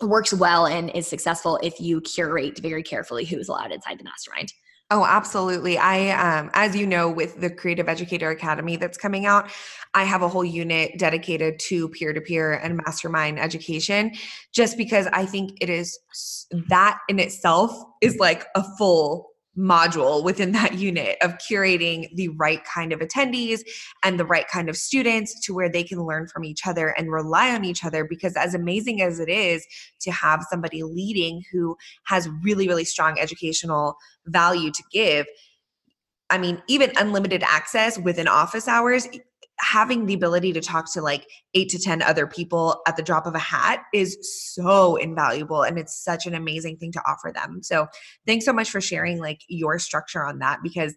works 0.01 0.33
well 0.33 0.65
and 0.65 0.89
is 0.91 1.05
successful 1.05 1.59
if 1.61 1.79
you 1.79 2.01
curate 2.01 2.59
very 2.59 2.81
carefully 2.81 3.25
who's 3.25 3.49
allowed 3.49 3.71
inside 3.71 3.99
the 3.99 4.03
mastermind. 4.03 4.51
Oh, 4.93 5.05
absolutely. 5.05 5.77
I, 5.77 6.09
um, 6.09 6.51
as 6.53 6.75
you 6.75 6.85
know, 6.85 7.09
with 7.09 7.39
the 7.39 7.49
Creative 7.49 7.87
Educator 7.87 8.29
Academy 8.29 8.75
that's 8.75 8.97
coming 8.97 9.25
out, 9.25 9.49
I 9.93 10.03
have 10.03 10.21
a 10.21 10.27
whole 10.27 10.43
unit 10.43 10.99
dedicated 10.99 11.59
to 11.59 11.87
peer 11.87 12.11
to 12.11 12.19
peer 12.19 12.51
and 12.51 12.75
mastermind 12.75 13.39
education, 13.39 14.11
just 14.51 14.75
because 14.75 15.07
I 15.13 15.25
think 15.25 15.57
it 15.61 15.69
is 15.69 15.97
that 16.67 16.99
in 17.07 17.19
itself 17.19 17.71
is 18.01 18.17
like 18.17 18.45
a 18.53 18.63
full 18.77 19.30
module 19.57 20.23
within 20.23 20.51
that 20.53 20.73
unit 20.77 21.17
of 21.21 21.37
curating 21.37 22.07
the 22.15 22.29
right 22.29 22.61
kind 22.63 22.93
of 22.93 22.99
attendees 22.99 23.61
and 24.03 24.19
the 24.19 24.25
right 24.25 24.47
kind 24.47 24.69
of 24.69 24.77
students 24.77 25.39
to 25.45 25.53
where 25.53 25.69
they 25.69 25.83
can 25.83 26.05
learn 26.05 26.27
from 26.27 26.43
each 26.43 26.65
other 26.65 26.89
and 26.89 27.11
rely 27.11 27.53
on 27.53 27.65
each 27.65 27.83
other 27.83 28.05
because 28.05 28.35
as 28.35 28.53
amazing 28.53 29.01
as 29.01 29.19
it 29.19 29.29
is 29.29 29.65
to 29.99 30.11
have 30.11 30.45
somebody 30.49 30.83
leading 30.83 31.43
who 31.51 31.75
has 32.05 32.29
really 32.43 32.67
really 32.67 32.85
strong 32.85 33.19
educational 33.19 33.95
value 34.27 34.71
to 34.71 34.83
give 34.91 35.25
i 36.29 36.37
mean 36.37 36.61
even 36.67 36.91
unlimited 36.97 37.43
access 37.43 37.99
within 37.99 38.27
office 38.27 38.67
hours 38.67 39.07
having 39.61 40.05
the 40.05 40.13
ability 40.13 40.51
to 40.53 40.61
talk 40.61 40.91
to 40.93 41.01
like 41.01 41.27
eight 41.53 41.69
to 41.69 41.79
10 41.79 42.01
other 42.01 42.25
people 42.25 42.81
at 42.87 42.97
the 42.97 43.03
drop 43.03 43.25
of 43.27 43.35
a 43.35 43.39
hat 43.39 43.83
is 43.93 44.17
so 44.55 44.95
invaluable. 44.95 45.61
And 45.61 45.77
it's 45.77 46.03
such 46.03 46.25
an 46.25 46.33
amazing 46.33 46.77
thing 46.77 46.91
to 46.93 47.01
offer 47.07 47.31
them. 47.33 47.61
So 47.61 47.87
thanks 48.25 48.45
so 48.45 48.53
much 48.53 48.71
for 48.71 48.81
sharing 48.81 49.19
like 49.19 49.41
your 49.47 49.77
structure 49.79 50.25
on 50.25 50.39
that 50.39 50.59
because 50.63 50.95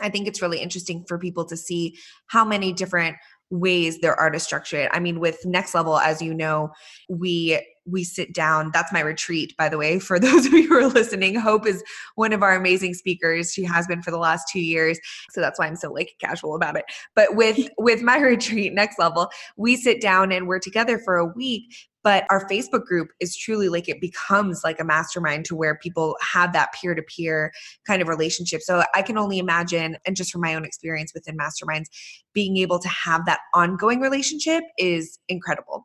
I 0.00 0.10
think 0.10 0.28
it's 0.28 0.42
really 0.42 0.58
interesting 0.58 1.04
for 1.08 1.18
people 1.18 1.46
to 1.46 1.56
see 1.56 1.96
how 2.26 2.44
many 2.44 2.72
different 2.72 3.16
ways 3.50 4.00
there 4.00 4.14
are 4.14 4.30
to 4.30 4.38
structure 4.40 4.76
it. 4.76 4.90
I 4.92 5.00
mean, 5.00 5.20
with 5.20 5.38
Next 5.46 5.74
Level, 5.74 5.98
as 5.98 6.20
you 6.20 6.34
know, 6.34 6.72
we 7.08 7.60
we 7.86 8.04
sit 8.04 8.32
down. 8.32 8.70
That's 8.72 8.92
my 8.92 9.00
retreat, 9.00 9.54
by 9.56 9.68
the 9.68 9.78
way, 9.78 9.98
for 10.06 10.18
those 10.18 10.46
of 10.46 10.52
you 10.52 10.68
who 10.68 10.74
are 10.76 10.88
listening. 10.88 11.34
Hope 11.36 11.66
is 11.66 11.82
one 12.14 12.32
of 12.32 12.42
our 12.42 12.54
amazing 12.54 12.94
speakers. 12.94 13.52
She 13.52 13.64
has 13.64 13.86
been 13.86 14.02
for 14.02 14.10
the 14.10 14.18
last 14.18 14.46
two 14.50 14.60
years. 14.60 14.98
So 15.30 15.40
that's 15.40 15.58
why 15.58 15.66
I'm 15.66 15.76
so 15.76 15.92
like 15.92 16.14
casual 16.20 16.54
about 16.54 16.76
it. 16.76 16.84
But 17.14 17.34
with 17.34 17.68
with 17.78 18.02
my 18.02 18.18
retreat, 18.20 18.72
next 18.72 18.98
level, 18.98 19.30
we 19.56 19.76
sit 19.76 20.00
down 20.00 20.32
and 20.32 20.46
we're 20.46 20.58
together 20.58 20.98
for 20.98 21.16
a 21.16 21.26
week 21.26 21.64
but 22.06 22.24
our 22.30 22.48
facebook 22.48 22.84
group 22.84 23.08
is 23.18 23.36
truly 23.36 23.68
like 23.68 23.88
it 23.88 24.00
becomes 24.00 24.60
like 24.62 24.78
a 24.78 24.84
mastermind 24.84 25.44
to 25.44 25.56
where 25.56 25.76
people 25.76 26.16
have 26.20 26.52
that 26.52 26.72
peer-to-peer 26.72 27.50
kind 27.84 28.00
of 28.00 28.06
relationship 28.06 28.62
so 28.62 28.84
i 28.94 29.02
can 29.02 29.18
only 29.18 29.38
imagine 29.38 29.96
and 30.06 30.14
just 30.14 30.30
from 30.30 30.40
my 30.40 30.54
own 30.54 30.64
experience 30.64 31.12
within 31.12 31.36
masterminds 31.36 31.86
being 32.32 32.56
able 32.58 32.78
to 32.78 32.88
have 32.88 33.26
that 33.26 33.40
ongoing 33.54 34.00
relationship 34.00 34.62
is 34.78 35.18
incredible 35.28 35.84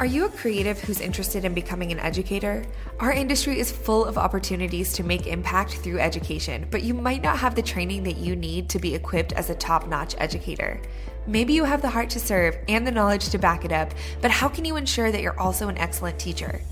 are 0.00 0.06
you 0.06 0.24
a 0.24 0.30
creative 0.30 0.80
who's 0.80 0.98
interested 0.98 1.44
in 1.44 1.52
becoming 1.52 1.92
an 1.92 2.00
educator? 2.00 2.64
Our 3.00 3.12
industry 3.12 3.60
is 3.60 3.70
full 3.70 4.06
of 4.06 4.16
opportunities 4.16 4.94
to 4.94 5.04
make 5.04 5.26
impact 5.26 5.74
through 5.74 5.98
education, 5.98 6.66
but 6.70 6.82
you 6.82 6.94
might 6.94 7.22
not 7.22 7.38
have 7.38 7.54
the 7.54 7.60
training 7.60 8.04
that 8.04 8.16
you 8.16 8.34
need 8.34 8.70
to 8.70 8.78
be 8.78 8.94
equipped 8.94 9.34
as 9.34 9.50
a 9.50 9.54
top 9.54 9.88
notch 9.88 10.14
educator. 10.16 10.80
Maybe 11.26 11.52
you 11.52 11.64
have 11.64 11.82
the 11.82 11.90
heart 11.90 12.08
to 12.10 12.18
serve 12.18 12.56
and 12.66 12.86
the 12.86 12.90
knowledge 12.90 13.28
to 13.28 13.38
back 13.38 13.66
it 13.66 13.72
up, 13.72 13.92
but 14.22 14.30
how 14.30 14.48
can 14.48 14.64
you 14.64 14.76
ensure 14.76 15.12
that 15.12 15.20
you're 15.20 15.38
also 15.38 15.68
an 15.68 15.76
excellent 15.76 16.18
teacher? 16.18 16.62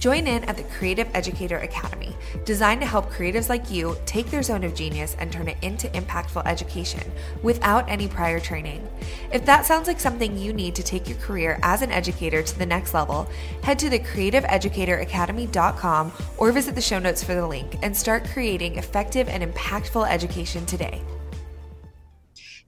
Join 0.00 0.26
in 0.26 0.42
at 0.44 0.56
the 0.56 0.62
Creative 0.62 1.06
Educator 1.12 1.58
Academy, 1.58 2.16
designed 2.46 2.80
to 2.80 2.86
help 2.86 3.12
creatives 3.12 3.50
like 3.50 3.70
you 3.70 3.98
take 4.06 4.30
their 4.30 4.42
zone 4.42 4.64
of 4.64 4.74
genius 4.74 5.14
and 5.18 5.30
turn 5.30 5.46
it 5.46 5.58
into 5.60 5.88
impactful 5.88 6.46
education 6.46 7.02
without 7.42 7.86
any 7.86 8.08
prior 8.08 8.40
training. 8.40 8.88
If 9.30 9.44
that 9.44 9.66
sounds 9.66 9.88
like 9.88 10.00
something 10.00 10.38
you 10.38 10.54
need 10.54 10.74
to 10.76 10.82
take 10.82 11.06
your 11.06 11.18
career 11.18 11.58
as 11.62 11.82
an 11.82 11.92
educator 11.92 12.42
to 12.42 12.58
the 12.58 12.64
next 12.64 12.94
level, 12.94 13.28
head 13.62 13.78
to 13.80 13.90
the 13.90 13.98
creativeeducatoracademy.com 13.98 16.12
or 16.38 16.50
visit 16.50 16.74
the 16.74 16.80
show 16.80 16.98
notes 16.98 17.22
for 17.22 17.34
the 17.34 17.46
link 17.46 17.76
and 17.82 17.94
start 17.94 18.24
creating 18.24 18.76
effective 18.76 19.28
and 19.28 19.42
impactful 19.42 20.08
education 20.08 20.64
today. 20.64 21.02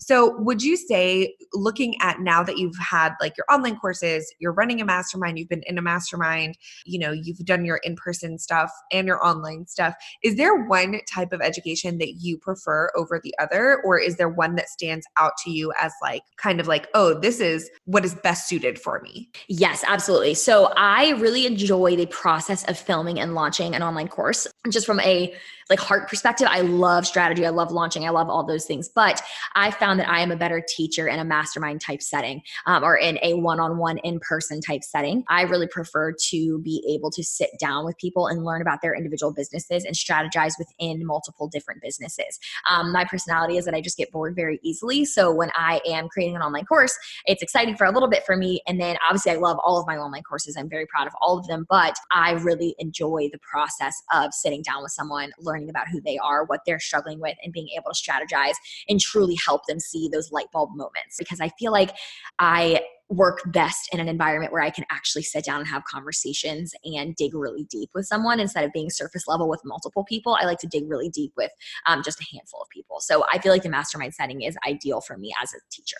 So, 0.02 0.36
would 0.38 0.62
you 0.62 0.76
say, 0.76 1.36
looking 1.52 1.94
at 2.00 2.20
now 2.20 2.42
that 2.42 2.58
you've 2.58 2.76
had 2.78 3.12
like 3.20 3.36
your 3.36 3.46
online 3.48 3.76
courses, 3.76 4.34
you're 4.40 4.52
running 4.52 4.80
a 4.80 4.84
mastermind, 4.84 5.38
you've 5.38 5.48
been 5.48 5.62
in 5.66 5.78
a 5.78 5.82
mastermind, 5.82 6.58
you 6.84 6.98
know, 6.98 7.12
you've 7.12 7.38
done 7.38 7.64
your 7.64 7.76
in 7.84 7.94
person 7.94 8.36
stuff 8.38 8.70
and 8.90 9.06
your 9.06 9.24
online 9.24 9.66
stuff, 9.68 9.94
is 10.24 10.36
there 10.36 10.64
one 10.64 11.00
type 11.12 11.32
of 11.32 11.40
education 11.40 11.98
that 11.98 12.14
you 12.14 12.36
prefer 12.36 12.90
over 12.96 13.20
the 13.22 13.32
other? 13.38 13.80
Or 13.84 13.98
is 13.98 14.16
there 14.16 14.28
one 14.28 14.56
that 14.56 14.68
stands 14.68 15.06
out 15.16 15.32
to 15.44 15.50
you 15.50 15.72
as 15.80 15.92
like 16.02 16.22
kind 16.36 16.58
of 16.58 16.66
like, 16.66 16.88
oh, 16.94 17.18
this 17.18 17.38
is 17.38 17.70
what 17.84 18.04
is 18.04 18.14
best 18.16 18.48
suited 18.48 18.80
for 18.80 19.00
me? 19.02 19.30
Yes, 19.46 19.84
absolutely. 19.86 20.34
So, 20.34 20.72
I 20.76 21.10
really 21.12 21.46
enjoy 21.46 21.94
the 21.94 22.06
process 22.06 22.64
of 22.64 22.76
filming 22.76 23.20
and 23.20 23.34
launching 23.34 23.76
an 23.76 23.82
online 23.84 24.08
course 24.08 24.48
just 24.68 24.84
from 24.84 24.98
a 25.00 25.32
like 25.72 25.80
heart 25.80 26.06
perspective, 26.06 26.46
I 26.50 26.60
love 26.60 27.06
strategy. 27.06 27.46
I 27.46 27.48
love 27.48 27.72
launching. 27.72 28.06
I 28.06 28.10
love 28.10 28.28
all 28.28 28.44
those 28.44 28.66
things. 28.66 28.90
But 28.94 29.22
I 29.54 29.70
found 29.70 29.98
that 30.00 30.08
I 30.08 30.20
am 30.20 30.30
a 30.30 30.36
better 30.36 30.62
teacher 30.68 31.08
in 31.08 31.18
a 31.18 31.24
mastermind 31.24 31.80
type 31.80 32.02
setting 32.02 32.42
um, 32.66 32.84
or 32.84 32.94
in 32.94 33.18
a 33.22 33.32
one 33.34 33.58
on 33.58 33.78
one 33.78 33.96
in 33.98 34.20
person 34.20 34.60
type 34.60 34.84
setting. 34.84 35.24
I 35.28 35.42
really 35.42 35.66
prefer 35.66 36.12
to 36.28 36.58
be 36.58 36.84
able 36.94 37.10
to 37.12 37.24
sit 37.24 37.48
down 37.58 37.86
with 37.86 37.96
people 37.96 38.26
and 38.26 38.44
learn 38.44 38.60
about 38.60 38.82
their 38.82 38.94
individual 38.94 39.32
businesses 39.32 39.86
and 39.86 39.94
strategize 39.94 40.52
within 40.58 41.06
multiple 41.06 41.48
different 41.48 41.80
businesses. 41.80 42.38
Um, 42.68 42.92
my 42.92 43.06
personality 43.06 43.56
is 43.56 43.64
that 43.64 43.72
I 43.72 43.80
just 43.80 43.96
get 43.96 44.12
bored 44.12 44.36
very 44.36 44.60
easily. 44.62 45.06
So 45.06 45.32
when 45.32 45.50
I 45.54 45.80
am 45.86 46.06
creating 46.10 46.36
an 46.36 46.42
online 46.42 46.66
course, 46.66 46.94
it's 47.24 47.42
exciting 47.42 47.76
for 47.76 47.86
a 47.86 47.92
little 47.92 48.10
bit 48.10 48.26
for 48.26 48.36
me. 48.36 48.60
And 48.66 48.78
then 48.78 48.98
obviously, 49.08 49.32
I 49.32 49.36
love 49.36 49.56
all 49.64 49.80
of 49.80 49.86
my 49.86 49.96
online 49.96 50.22
courses. 50.22 50.54
I'm 50.54 50.68
very 50.68 50.84
proud 50.84 51.06
of 51.06 51.14
all 51.22 51.38
of 51.38 51.46
them, 51.46 51.66
but 51.70 51.96
I 52.10 52.32
really 52.32 52.74
enjoy 52.78 53.30
the 53.32 53.38
process 53.38 53.94
of 54.12 54.34
sitting 54.34 54.60
down 54.60 54.82
with 54.82 54.92
someone, 54.92 55.32
learning 55.38 55.61
learning 55.62 55.70
about 55.70 55.88
who 55.88 56.00
they 56.00 56.18
are, 56.18 56.44
what 56.44 56.60
they're 56.66 56.80
struggling 56.80 57.20
with, 57.20 57.36
and 57.42 57.52
being 57.52 57.68
able 57.76 57.92
to 57.92 58.00
strategize 58.00 58.54
and 58.88 59.00
truly 59.00 59.36
help 59.44 59.62
them 59.66 59.80
see 59.80 60.08
those 60.12 60.32
light 60.32 60.50
bulb 60.52 60.70
moments. 60.74 61.16
Because 61.18 61.40
I 61.40 61.48
feel 61.58 61.72
like 61.72 61.94
I 62.38 62.80
work 63.12 63.40
best 63.46 63.90
in 63.92 64.00
an 64.00 64.08
environment 64.08 64.52
where 64.52 64.62
I 64.62 64.70
can 64.70 64.84
actually 64.90 65.22
sit 65.22 65.44
down 65.44 65.60
and 65.60 65.68
have 65.68 65.84
conversations 65.84 66.72
and 66.84 67.14
dig 67.14 67.34
really 67.34 67.64
deep 67.64 67.90
with 67.94 68.06
someone 68.06 68.40
instead 68.40 68.64
of 68.64 68.72
being 68.72 68.90
surface 68.90 69.24
level 69.28 69.48
with 69.48 69.60
multiple 69.64 70.04
people. 70.04 70.36
I 70.40 70.46
like 70.46 70.58
to 70.60 70.66
dig 70.66 70.88
really 70.88 71.10
deep 71.10 71.32
with 71.36 71.50
um, 71.86 72.02
just 72.02 72.20
a 72.20 72.24
handful 72.32 72.62
of 72.62 72.68
people. 72.70 73.00
So 73.00 73.24
I 73.30 73.38
feel 73.38 73.52
like 73.52 73.62
the 73.62 73.68
mastermind 73.68 74.14
setting 74.14 74.42
is 74.42 74.56
ideal 74.66 75.00
for 75.00 75.18
me 75.18 75.32
as 75.42 75.52
a 75.52 75.58
teacher. 75.70 75.98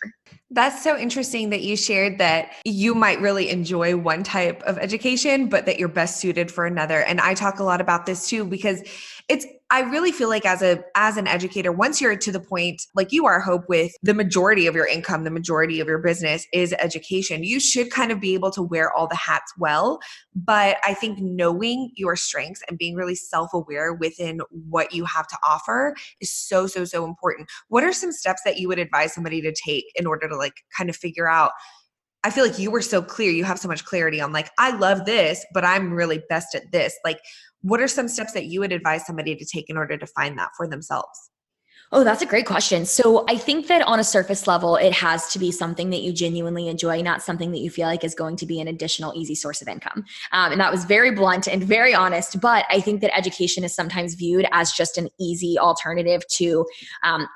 That's 0.51 0.83
so 0.83 0.97
interesting 0.97 1.51
that 1.51 1.63
you 1.63 1.77
shared 1.77 2.19
that 2.19 2.53
you 2.65 2.95
might 2.95 3.21
really 3.21 3.51
enjoy 3.51 3.97
one 3.97 4.23
type 4.23 4.63
of 4.63 4.79
education, 4.79 5.49
but 5.49 5.67
that 5.67 5.79
you're 5.79 5.89
best 5.89 6.19
suited 6.19 6.51
for 6.51 6.65
another. 6.65 7.03
And 7.03 7.21
I 7.21 7.35
talk 7.35 7.59
a 7.59 7.65
lot 7.65 7.81
about 7.81 8.07
this 8.07 8.29
too 8.29 8.45
because 8.45 8.83
it's 9.29 9.47
I 9.71 9.81
really 9.81 10.13
feel 10.13 10.29
like 10.29 10.45
as 10.45 10.61
a 10.63 10.85
as 10.97 11.17
an 11.17 11.27
educator, 11.27 11.73
once 11.73 12.01
you're 12.01 12.17
to 12.17 12.33
the 12.33 12.41
point 12.41 12.83
like 12.95 13.13
you 13.13 13.27
are, 13.27 13.41
hope 13.41 13.69
with 13.69 13.93
the 14.03 14.13
majority 14.15 14.67
of 14.67 14.75
your 14.75 14.87
income, 14.87 15.25
the 15.25 15.31
majority 15.31 15.81
of 15.81 15.89
your 15.89 15.99
business 15.99 16.47
is 16.53 16.75
education. 16.79 17.43
You 17.43 17.59
should 17.59 17.91
kind 17.91 18.13
of 18.13 18.21
be 18.21 18.35
able 18.35 18.51
to 18.53 18.63
wear 18.63 18.93
all 18.93 19.07
the 19.07 19.17
hats 19.17 19.53
well. 19.59 20.01
But 20.35 20.77
I 20.85 20.95
think 20.95 21.19
knowing 21.21 21.91
your 21.97 22.17
strengths 22.17 22.63
and 22.69 22.77
being 22.77 22.95
really 22.95 23.15
self-aware 23.15 23.95
within 23.95 24.41
what 24.51 24.93
you 24.93 25.05
have 25.05 25.27
to 25.29 25.39
offer 25.43 25.95
is 26.21 26.31
so, 26.31 26.67
so, 26.67 26.85
so 26.85 27.05
important. 27.05 27.49
What 27.69 27.85
are 27.85 27.93
some 27.93 28.13
steps 28.13 28.43
that 28.45 28.59
you 28.59 28.69
would 28.69 28.79
advise 28.79 29.15
somebody 29.15 29.41
to 29.43 29.53
take 29.53 29.85
in 29.95 30.07
order 30.07 30.29
to 30.29 30.37
like 30.37 30.65
kind 30.77 30.91
of 30.91 30.97
figure 30.97 31.29
out? 31.29 31.53
I 32.25 32.31
feel 32.31 32.47
like 32.47 32.59
you 32.59 32.71
were 32.71 32.83
so 32.83 33.03
clear. 33.03 33.33
You 33.33 33.45
have 33.45 33.59
so 33.59 33.67
much 33.69 33.85
clarity 33.85 34.21
on 34.21 34.33
like, 34.33 34.51
I 34.59 34.77
love 34.77 35.07
this, 35.07 35.45
but 35.53 35.65
I'm 35.65 35.93
really 35.93 36.23
best 36.29 36.55
at 36.55 36.71
this. 36.71 36.97
Like, 37.05 37.19
what 37.63 37.81
are 37.81 37.89
some 37.89 38.09
steps 38.09 38.33
that 38.33 38.47
you 38.47 38.61
would 38.61 38.73
advise 38.73 39.07
somebody 39.07 39.35
to 39.37 39.45
take 39.45 39.69
in 39.69 39.77
order 39.77 39.97
to 39.97 40.07
find 40.07 40.39
that 40.39 40.51
for 40.57 40.69
themselves? 40.69 41.31
Oh, 41.95 42.05
that's 42.05 42.23
a 42.23 42.27
great 42.27 42.47
question. 42.47 42.87
So, 42.87 43.27
I 43.29 43.37
think 43.37 43.67
that 43.67 43.83
on 43.83 44.01
a 44.01 44.05
surface 44.05 44.47
level, 44.47 44.77
it 44.77 44.95
has 44.95 45.31
to 45.35 45.39
be 45.39 45.53
something 45.53 45.91
that 45.91 46.01
you 46.01 46.15
genuinely 46.15 46.69
enjoy, 46.69 47.03
not 47.03 47.21
something 47.21 47.51
that 47.53 47.59
you 47.59 47.69
feel 47.69 47.87
like 47.87 48.03
is 48.03 48.15
going 48.15 48.37
to 48.37 48.47
be 48.47 48.63
an 48.63 48.69
additional 48.69 49.13
easy 49.15 49.35
source 49.35 49.61
of 49.61 49.69
income. 49.69 50.05
Um, 50.33 50.53
and 50.53 50.61
that 50.61 50.73
was 50.73 50.87
very 50.87 51.11
blunt 51.11 51.49
and 51.49 51.63
very 51.63 51.95
honest. 51.95 52.41
But 52.41 52.65
I 52.71 52.81
think 52.81 53.03
that 53.03 53.15
education 53.15 53.63
is 53.63 53.75
sometimes 53.75 54.15
viewed 54.15 54.47
as 54.53 54.73
just 54.73 54.97
an 54.97 55.11
easy 55.21 55.59
alternative 55.59 56.23
to 56.37 56.65
um, 57.05 57.29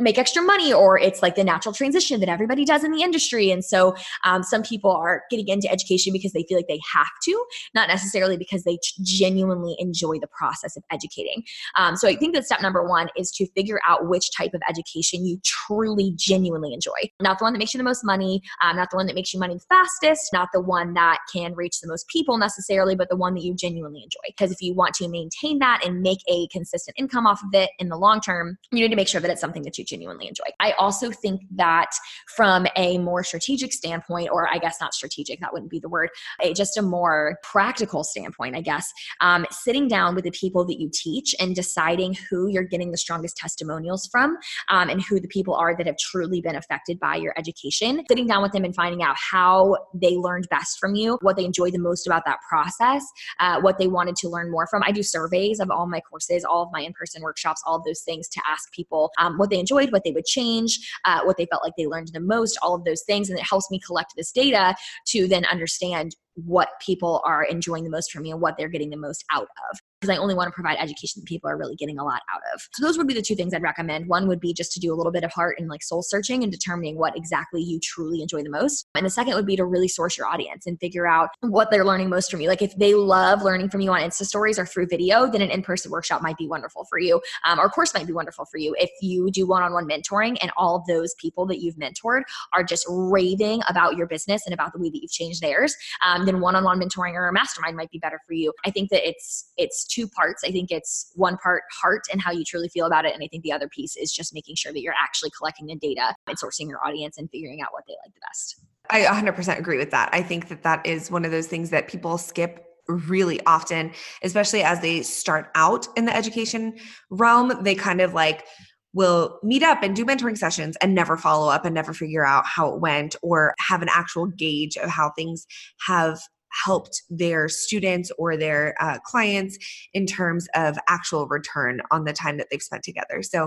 make 0.00 0.18
extra 0.18 0.42
money 0.42 0.72
or 0.72 0.98
it's 0.98 1.22
like 1.22 1.36
the 1.36 1.44
natural 1.44 1.72
transition 1.72 2.18
that 2.20 2.28
everybody 2.28 2.64
does 2.64 2.82
in 2.82 2.90
the 2.90 3.02
industry. 3.02 3.50
And 3.50 3.64
so 3.64 3.94
um, 4.24 4.42
some 4.42 4.62
people 4.62 4.90
are 4.90 5.22
getting 5.30 5.48
into 5.48 5.70
education 5.70 6.12
because 6.12 6.32
they 6.32 6.44
feel 6.48 6.58
like 6.58 6.68
they 6.68 6.80
have 6.92 7.06
to 7.24 7.44
not 7.74 7.88
necessarily 7.88 8.36
because 8.36 8.64
they 8.64 8.78
genuinely 9.02 9.76
enjoy 9.78 10.18
the 10.18 10.26
process 10.26 10.76
of 10.76 10.82
educating. 10.90 11.42
Um, 11.76 11.96
so 11.96 12.08
i 12.08 12.16
think 12.16 12.34
that 12.34 12.44
step 12.44 12.60
number 12.60 12.86
one 12.86 13.08
is 13.16 13.30
to 13.32 13.46
figure 13.48 13.80
out 13.86 14.08
which 14.08 14.30
type 14.36 14.54
of 14.54 14.62
education 14.68 15.24
you 15.24 15.38
truly 15.44 16.12
genuinely 16.16 16.72
enjoy. 16.72 17.10
Not 17.20 17.38
the 17.38 17.44
one 17.44 17.52
that 17.52 17.58
makes 17.58 17.74
you 17.74 17.78
the 17.78 17.84
most 17.84 18.04
money 18.04 18.42
um, 18.62 18.76
not 18.76 18.90
the 18.90 18.96
one 18.96 19.06
that 19.06 19.14
makes 19.14 19.32
you 19.32 19.40
money 19.40 19.54
the 19.54 19.64
fastest 19.68 20.32
not 20.32 20.48
the 20.52 20.60
one 20.60 20.94
that 20.94 21.18
can 21.32 21.54
reach 21.54 21.80
the 21.80 21.88
most 21.88 22.08
people 22.08 22.38
necessarily 22.38 22.94
but 22.94 23.08
the 23.08 23.16
one 23.16 23.34
that 23.34 23.42
you 23.42 23.54
genuinely 23.54 24.02
enjoy. 24.02 24.20
Because 24.26 24.50
if 24.50 24.60
you 24.60 24.74
want 24.74 24.94
to 24.94 25.08
maintain 25.08 25.58
that 25.60 25.84
and 25.84 26.02
make 26.02 26.18
a 26.28 26.48
consistent 26.48 26.96
income 26.98 27.26
off 27.26 27.42
of 27.42 27.50
it 27.52 27.70
in 27.78 27.88
the 27.88 27.96
long 27.96 28.20
term 28.20 28.56
you 28.72 28.80
need 28.80 28.88
to 28.88 28.96
make 28.96 29.08
sure 29.08 29.20
that 29.20 29.30
it's 29.30 29.40
something 29.40 29.62
that 29.62 29.78
you 29.78 29.83
genuinely 29.84 30.28
enjoy. 30.28 30.44
I 30.60 30.72
also 30.72 31.10
think 31.10 31.42
that 31.56 31.90
from 32.36 32.66
a 32.76 32.98
more 32.98 33.24
strategic 33.24 33.72
standpoint, 33.72 34.30
or 34.30 34.48
I 34.48 34.58
guess 34.58 34.78
not 34.80 34.94
strategic, 34.94 35.40
that 35.40 35.52
wouldn't 35.52 35.70
be 35.70 35.80
the 35.80 35.88
word, 35.88 36.10
just 36.54 36.76
a 36.76 36.82
more 36.82 37.38
practical 37.42 38.04
standpoint, 38.04 38.56
I 38.56 38.60
guess, 38.60 38.92
um, 39.20 39.46
sitting 39.50 39.88
down 39.88 40.14
with 40.14 40.24
the 40.24 40.30
people 40.30 40.64
that 40.66 40.80
you 40.80 40.90
teach 40.92 41.34
and 41.40 41.54
deciding 41.54 42.16
who 42.28 42.48
you're 42.48 42.64
getting 42.64 42.90
the 42.90 42.98
strongest 42.98 43.36
testimonials 43.36 44.08
from 44.10 44.36
um, 44.68 44.88
and 44.88 45.02
who 45.02 45.20
the 45.20 45.28
people 45.28 45.54
are 45.54 45.76
that 45.76 45.86
have 45.86 45.96
truly 45.98 46.40
been 46.40 46.56
affected 46.56 46.98
by 46.98 47.16
your 47.16 47.34
education, 47.38 48.02
sitting 48.08 48.26
down 48.26 48.42
with 48.42 48.52
them 48.52 48.64
and 48.64 48.74
finding 48.74 49.02
out 49.02 49.16
how 49.16 49.76
they 49.94 50.16
learned 50.16 50.46
best 50.50 50.78
from 50.78 50.94
you, 50.94 51.18
what 51.22 51.36
they 51.36 51.44
enjoyed 51.44 51.72
the 51.72 51.78
most 51.78 52.06
about 52.06 52.24
that 52.24 52.38
process, 52.48 53.04
uh, 53.40 53.60
what 53.60 53.78
they 53.78 53.86
wanted 53.86 54.16
to 54.16 54.28
learn 54.28 54.50
more 54.50 54.66
from. 54.66 54.82
I 54.84 54.92
do 54.92 55.02
surveys 55.02 55.60
of 55.60 55.70
all 55.70 55.86
my 55.86 56.00
courses, 56.00 56.44
all 56.44 56.62
of 56.62 56.68
my 56.72 56.80
in 56.80 56.92
person 56.92 57.22
workshops, 57.22 57.62
all 57.66 57.76
of 57.76 57.84
those 57.84 58.00
things 58.00 58.28
to 58.28 58.40
ask 58.48 58.72
people 58.72 59.10
um, 59.18 59.38
what 59.38 59.50
they 59.50 59.58
enjoyed 59.58 59.73
enjoyed, 59.74 59.92
what 59.92 60.04
they 60.04 60.12
would 60.12 60.24
change, 60.24 60.78
uh, 61.04 61.20
what 61.24 61.36
they 61.36 61.46
felt 61.46 61.62
like 61.62 61.74
they 61.76 61.86
learned 61.86 62.08
the 62.12 62.20
most, 62.20 62.58
all 62.62 62.74
of 62.74 62.84
those 62.84 63.02
things. 63.02 63.30
And 63.30 63.38
it 63.38 63.44
helps 63.44 63.70
me 63.70 63.80
collect 63.84 64.14
this 64.16 64.32
data 64.32 64.74
to 65.08 65.28
then 65.28 65.44
understand 65.46 66.16
what 66.34 66.68
people 66.84 67.22
are 67.24 67.44
enjoying 67.44 67.84
the 67.84 67.90
most 67.90 68.10
from 68.10 68.22
me 68.22 68.30
and 68.30 68.40
what 68.40 68.56
they're 68.56 68.68
getting 68.68 68.90
the 68.90 68.96
most 68.96 69.24
out 69.32 69.48
of. 69.70 69.78
Because 70.04 70.16
I 70.16 70.20
only 70.20 70.34
want 70.34 70.48
to 70.48 70.52
provide 70.52 70.76
education 70.78 71.20
that 71.20 71.26
people 71.26 71.50
are 71.50 71.56
really 71.56 71.76
getting 71.76 71.98
a 71.98 72.04
lot 72.04 72.22
out 72.32 72.42
of. 72.54 72.60
So 72.72 72.84
those 72.84 72.98
would 72.98 73.06
be 73.06 73.14
the 73.14 73.22
two 73.22 73.34
things 73.34 73.54
I'd 73.54 73.62
recommend. 73.62 74.08
One 74.08 74.28
would 74.28 74.40
be 74.40 74.52
just 74.52 74.72
to 74.72 74.80
do 74.80 74.92
a 74.92 74.96
little 74.96 75.12
bit 75.12 75.24
of 75.24 75.32
heart 75.32 75.56
and 75.58 75.68
like 75.68 75.82
soul 75.82 76.02
searching 76.02 76.42
and 76.42 76.52
determining 76.52 76.98
what 76.98 77.16
exactly 77.16 77.62
you 77.62 77.80
truly 77.80 78.20
enjoy 78.20 78.42
the 78.42 78.50
most. 78.50 78.86
And 78.94 79.06
the 79.06 79.10
second 79.10 79.34
would 79.34 79.46
be 79.46 79.56
to 79.56 79.64
really 79.64 79.88
source 79.88 80.16
your 80.18 80.26
audience 80.26 80.66
and 80.66 80.78
figure 80.78 81.06
out 81.06 81.30
what 81.40 81.70
they're 81.70 81.84
learning 81.84 82.10
most 82.10 82.30
from 82.30 82.40
you. 82.40 82.48
Like 82.48 82.62
if 82.62 82.76
they 82.76 82.94
love 82.94 83.42
learning 83.42 83.70
from 83.70 83.80
you 83.80 83.90
on 83.92 84.00
Insta 84.00 84.24
stories 84.24 84.58
or 84.58 84.66
through 84.66 84.86
video, 84.88 85.30
then 85.30 85.42
an 85.42 85.50
in-person 85.50 85.90
workshop 85.90 86.22
might 86.22 86.36
be 86.36 86.46
wonderful 86.46 86.84
for 86.84 86.98
you. 86.98 87.20
Um, 87.46 87.58
or 87.58 87.68
course 87.68 87.94
might 87.94 88.06
be 88.06 88.12
wonderful 88.12 88.44
for 88.44 88.58
you. 88.58 88.74
If 88.78 88.90
you 89.00 89.30
do 89.30 89.46
one-on-one 89.46 89.88
mentoring 89.88 90.36
and 90.40 90.50
all 90.56 90.76
of 90.76 90.86
those 90.86 91.14
people 91.14 91.46
that 91.46 91.60
you've 91.60 91.76
mentored 91.76 92.22
are 92.54 92.62
just 92.62 92.84
raving 92.88 93.62
about 93.68 93.96
your 93.96 94.06
business 94.06 94.42
and 94.46 94.54
about 94.54 94.72
the 94.72 94.78
way 94.78 94.90
that 94.90 95.00
you've 95.02 95.10
changed 95.10 95.40
theirs, 95.40 95.74
um, 96.06 96.26
then 96.26 96.40
one-on-one 96.40 96.80
mentoring 96.80 97.14
or 97.14 97.28
a 97.28 97.32
mastermind 97.32 97.76
might 97.76 97.90
be 97.90 97.98
better 97.98 98.20
for 98.26 98.34
you. 98.34 98.52
I 98.64 98.70
think 98.70 98.90
that 98.90 99.06
it's 99.06 99.50
it's 99.56 99.84
two 99.94 100.08
parts. 100.08 100.42
I 100.44 100.50
think 100.50 100.70
it's 100.70 101.12
one 101.14 101.36
part 101.38 101.62
heart 101.80 102.02
and 102.12 102.20
how 102.20 102.32
you 102.32 102.44
truly 102.44 102.68
feel 102.68 102.86
about 102.86 103.04
it, 103.04 103.14
and 103.14 103.22
I 103.22 103.28
think 103.28 103.42
the 103.42 103.52
other 103.52 103.68
piece 103.68 103.96
is 103.96 104.12
just 104.12 104.34
making 104.34 104.56
sure 104.56 104.72
that 104.72 104.80
you're 104.80 104.94
actually 105.00 105.30
collecting 105.36 105.66
the 105.66 105.76
data 105.76 106.14
and 106.26 106.38
sourcing 106.38 106.68
your 106.68 106.84
audience 106.84 107.18
and 107.18 107.30
figuring 107.30 107.60
out 107.62 107.72
what 107.72 107.84
they 107.86 107.94
like 108.04 108.14
the 108.14 108.20
best. 108.28 108.60
I 108.90 109.02
100% 109.02 109.58
agree 109.58 109.78
with 109.78 109.90
that. 109.92 110.10
I 110.12 110.22
think 110.22 110.48
that 110.48 110.62
that 110.62 110.84
is 110.86 111.10
one 111.10 111.24
of 111.24 111.30
those 111.30 111.46
things 111.46 111.70
that 111.70 111.88
people 111.88 112.18
skip 112.18 112.66
really 112.86 113.40
often, 113.46 113.92
especially 114.22 114.62
as 114.62 114.80
they 114.80 115.02
start 115.02 115.50
out 115.54 115.86
in 115.96 116.04
the 116.04 116.14
education 116.14 116.74
realm. 117.10 117.62
They 117.62 117.74
kind 117.74 118.00
of 118.00 118.12
like 118.12 118.44
will 118.92 119.38
meet 119.42 119.62
up 119.62 119.82
and 119.82 119.96
do 119.96 120.04
mentoring 120.04 120.38
sessions 120.38 120.76
and 120.80 120.94
never 120.94 121.16
follow 121.16 121.50
up 121.50 121.64
and 121.64 121.74
never 121.74 121.92
figure 121.92 122.24
out 122.24 122.44
how 122.46 122.72
it 122.72 122.80
went 122.80 123.16
or 123.22 123.54
have 123.58 123.82
an 123.82 123.88
actual 123.90 124.26
gauge 124.26 124.76
of 124.76 124.88
how 124.88 125.10
things 125.10 125.46
have 125.86 126.20
helped 126.64 127.02
their 127.10 127.48
students 127.48 128.10
or 128.18 128.36
their 128.36 128.74
uh, 128.80 128.98
clients 129.04 129.58
in 129.92 130.06
terms 130.06 130.46
of 130.54 130.78
actual 130.88 131.26
return 131.26 131.80
on 131.90 132.04
the 132.04 132.12
time 132.12 132.36
that 132.36 132.48
they've 132.50 132.62
spent 132.62 132.82
together. 132.82 133.22
So 133.22 133.46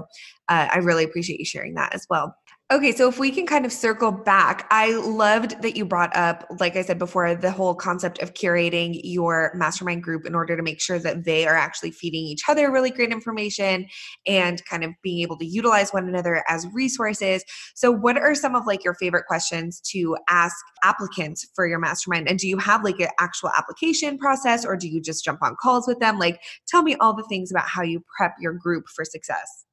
uh, 0.50 0.68
I 0.72 0.78
really 0.80 1.04
appreciate 1.04 1.40
you 1.40 1.46
sharing 1.46 1.76
that 1.76 1.94
as 1.94 2.06
well. 2.10 2.36
Okay, 2.70 2.92
so 2.92 3.08
if 3.08 3.18
we 3.18 3.32
can 3.32 3.46
kind 3.46 3.66
of 3.66 3.72
circle 3.72 4.12
back, 4.12 4.68
I 4.72 4.92
loved 4.98 5.62
that 5.62 5.78
you 5.78 5.86
brought 5.86 6.14
up, 6.14 6.46
like 6.60 6.76
I 6.76 6.82
said 6.82 7.00
before, 7.00 7.34
the 7.34 7.50
whole 7.50 7.74
concept 7.74 8.22
of 8.22 8.34
curating 8.34 9.00
your 9.06 9.54
mastermind 9.56 10.04
group 10.04 10.26
in 10.26 10.36
order 10.36 10.58
to 10.58 10.62
make 10.62 10.82
sure 10.82 11.00
that 11.00 11.24
they 11.24 11.48
are 11.48 11.56
actually 11.56 11.92
feeding 11.92 12.26
each 12.26 12.42
other 12.50 12.70
really 12.70 12.92
great 12.92 13.14
information 13.14 13.88
and 14.28 14.66
kind 14.66 14.84
of 14.84 14.92
being 15.02 15.22
able 15.22 15.38
to 15.38 15.46
utilize 15.46 15.92
one 15.92 16.10
another 16.10 16.44
as 16.50 16.68
resources. 16.74 17.42
So, 17.74 17.90
what 17.90 18.18
are 18.18 18.36
some 18.36 18.54
of 18.54 18.68
like 18.68 18.84
your 18.84 18.96
favorite 18.96 19.28
questions 19.28 19.80
to 19.92 20.18
ask 20.28 20.58
applicants 20.84 21.48
for 21.56 21.66
your 21.66 21.80
mastermind? 21.80 22.28
And 22.28 22.38
do 22.38 22.50
you 22.50 22.58
have 22.58 22.84
like 22.84 23.00
an 23.00 23.12
actual 23.18 23.50
application 23.58 24.18
process 24.18 24.66
or 24.66 24.76
do 24.76 24.90
you 24.90 25.00
just 25.00 25.24
jump 25.24 25.40
on 25.42 25.56
calls 25.56 25.88
with 25.88 26.00
them? 26.00 26.20
Like, 26.20 26.42
tell 26.68 26.84
me 26.84 26.98
all 27.00 27.16
the 27.16 27.26
things 27.30 27.50
about 27.50 27.70
how 27.70 27.84
you 27.84 28.04
prep 28.18 28.34
your 28.42 28.52
group 28.52 28.90
for 28.94 29.06
success. 29.06 29.67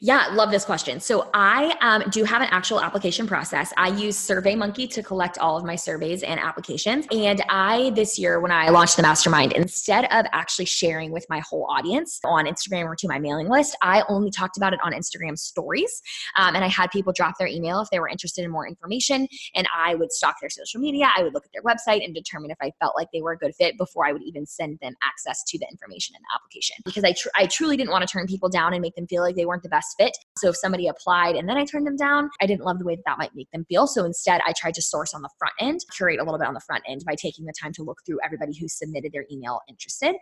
Yeah, 0.00 0.28
love 0.32 0.50
this 0.50 0.64
question. 0.64 1.00
So 1.00 1.30
I 1.34 1.76
um, 1.80 2.08
do 2.10 2.24
have 2.24 2.42
an 2.42 2.48
actual 2.50 2.80
application 2.80 3.26
process. 3.26 3.72
I 3.76 3.88
use 3.88 4.16
SurveyMonkey 4.16 4.90
to 4.90 5.02
collect 5.02 5.38
all 5.38 5.56
of 5.56 5.64
my 5.64 5.76
surveys 5.76 6.22
and 6.22 6.38
applications. 6.38 7.06
And 7.10 7.42
I, 7.48 7.90
this 7.94 8.18
year, 8.18 8.40
when 8.40 8.50
I 8.50 8.68
launched 8.68 8.96
the 8.96 9.02
mastermind, 9.02 9.52
instead 9.52 10.04
of 10.06 10.26
actually 10.32 10.66
sharing 10.66 11.10
with 11.10 11.26
my 11.28 11.40
whole 11.40 11.66
audience 11.70 12.20
on 12.24 12.46
Instagram 12.46 12.84
or 12.84 12.96
to 12.96 13.08
my 13.08 13.18
mailing 13.18 13.48
list, 13.48 13.76
I 13.82 14.04
only 14.08 14.30
talked 14.30 14.56
about 14.56 14.72
it 14.72 14.80
on 14.82 14.92
Instagram 14.92 15.38
stories. 15.38 16.02
Um, 16.36 16.54
and 16.54 16.64
I 16.64 16.68
had 16.68 16.90
people 16.90 17.12
drop 17.12 17.34
their 17.38 17.48
email 17.48 17.80
if 17.80 17.90
they 17.90 18.00
were 18.00 18.08
interested 18.08 18.44
in 18.44 18.50
more 18.50 18.68
information. 18.68 19.26
And 19.54 19.66
I 19.74 19.94
would 19.94 20.12
stalk 20.12 20.36
their 20.40 20.50
social 20.50 20.80
media. 20.80 21.10
I 21.16 21.22
would 21.22 21.34
look 21.34 21.44
at 21.44 21.50
their 21.52 21.62
website 21.62 22.04
and 22.04 22.14
determine 22.14 22.50
if 22.50 22.58
I 22.60 22.72
felt 22.80 22.94
like 22.96 23.08
they 23.12 23.22
were 23.22 23.32
a 23.32 23.38
good 23.38 23.54
fit 23.54 23.76
before 23.76 24.06
I 24.06 24.12
would 24.12 24.22
even 24.22 24.46
send 24.46 24.78
them 24.80 24.94
access 25.02 25.42
to 25.44 25.58
the 25.58 25.66
information 25.70 26.14
in 26.16 26.22
the 26.22 26.34
application. 26.34 26.76
Because 26.84 27.04
I, 27.04 27.12
tr- 27.12 27.28
I 27.36 27.46
truly 27.46 27.76
didn't 27.76 27.90
want 27.90 28.06
to 28.06 28.12
turn 28.12 28.26
people 28.26 28.48
down 28.48 28.72
and 28.72 28.80
make 28.80 28.94
them 28.94 29.06
feel 29.06 29.22
like 29.22 29.34
they 29.34 29.46
weren't 29.46 29.63
the 29.64 29.68
best 29.68 29.96
fit. 29.98 30.16
So 30.38 30.50
if 30.50 30.56
somebody 30.56 30.86
applied 30.86 31.34
and 31.34 31.48
then 31.48 31.56
I 31.56 31.64
turned 31.64 31.86
them 31.86 31.96
down, 31.96 32.30
I 32.40 32.46
didn't 32.46 32.64
love 32.64 32.78
the 32.78 32.84
way 32.84 32.94
that 32.94 33.02
that 33.06 33.18
might 33.18 33.34
make 33.34 33.50
them 33.50 33.64
feel. 33.68 33.88
So 33.88 34.04
instead, 34.04 34.40
I 34.46 34.52
tried 34.56 34.74
to 34.74 34.82
source 34.82 35.12
on 35.12 35.22
the 35.22 35.30
front 35.36 35.54
end, 35.60 35.80
curate 35.96 36.20
a 36.20 36.22
little 36.22 36.38
bit 36.38 36.46
on 36.46 36.54
the 36.54 36.60
front 36.60 36.84
end 36.88 37.02
by 37.04 37.16
taking 37.16 37.44
the 37.46 37.54
time 37.60 37.72
to 37.72 37.82
look 37.82 37.98
through 38.06 38.18
everybody 38.24 38.56
who 38.56 38.68
submitted 38.68 39.12
their 39.12 39.24
email 39.32 39.60
interested. 39.68 40.14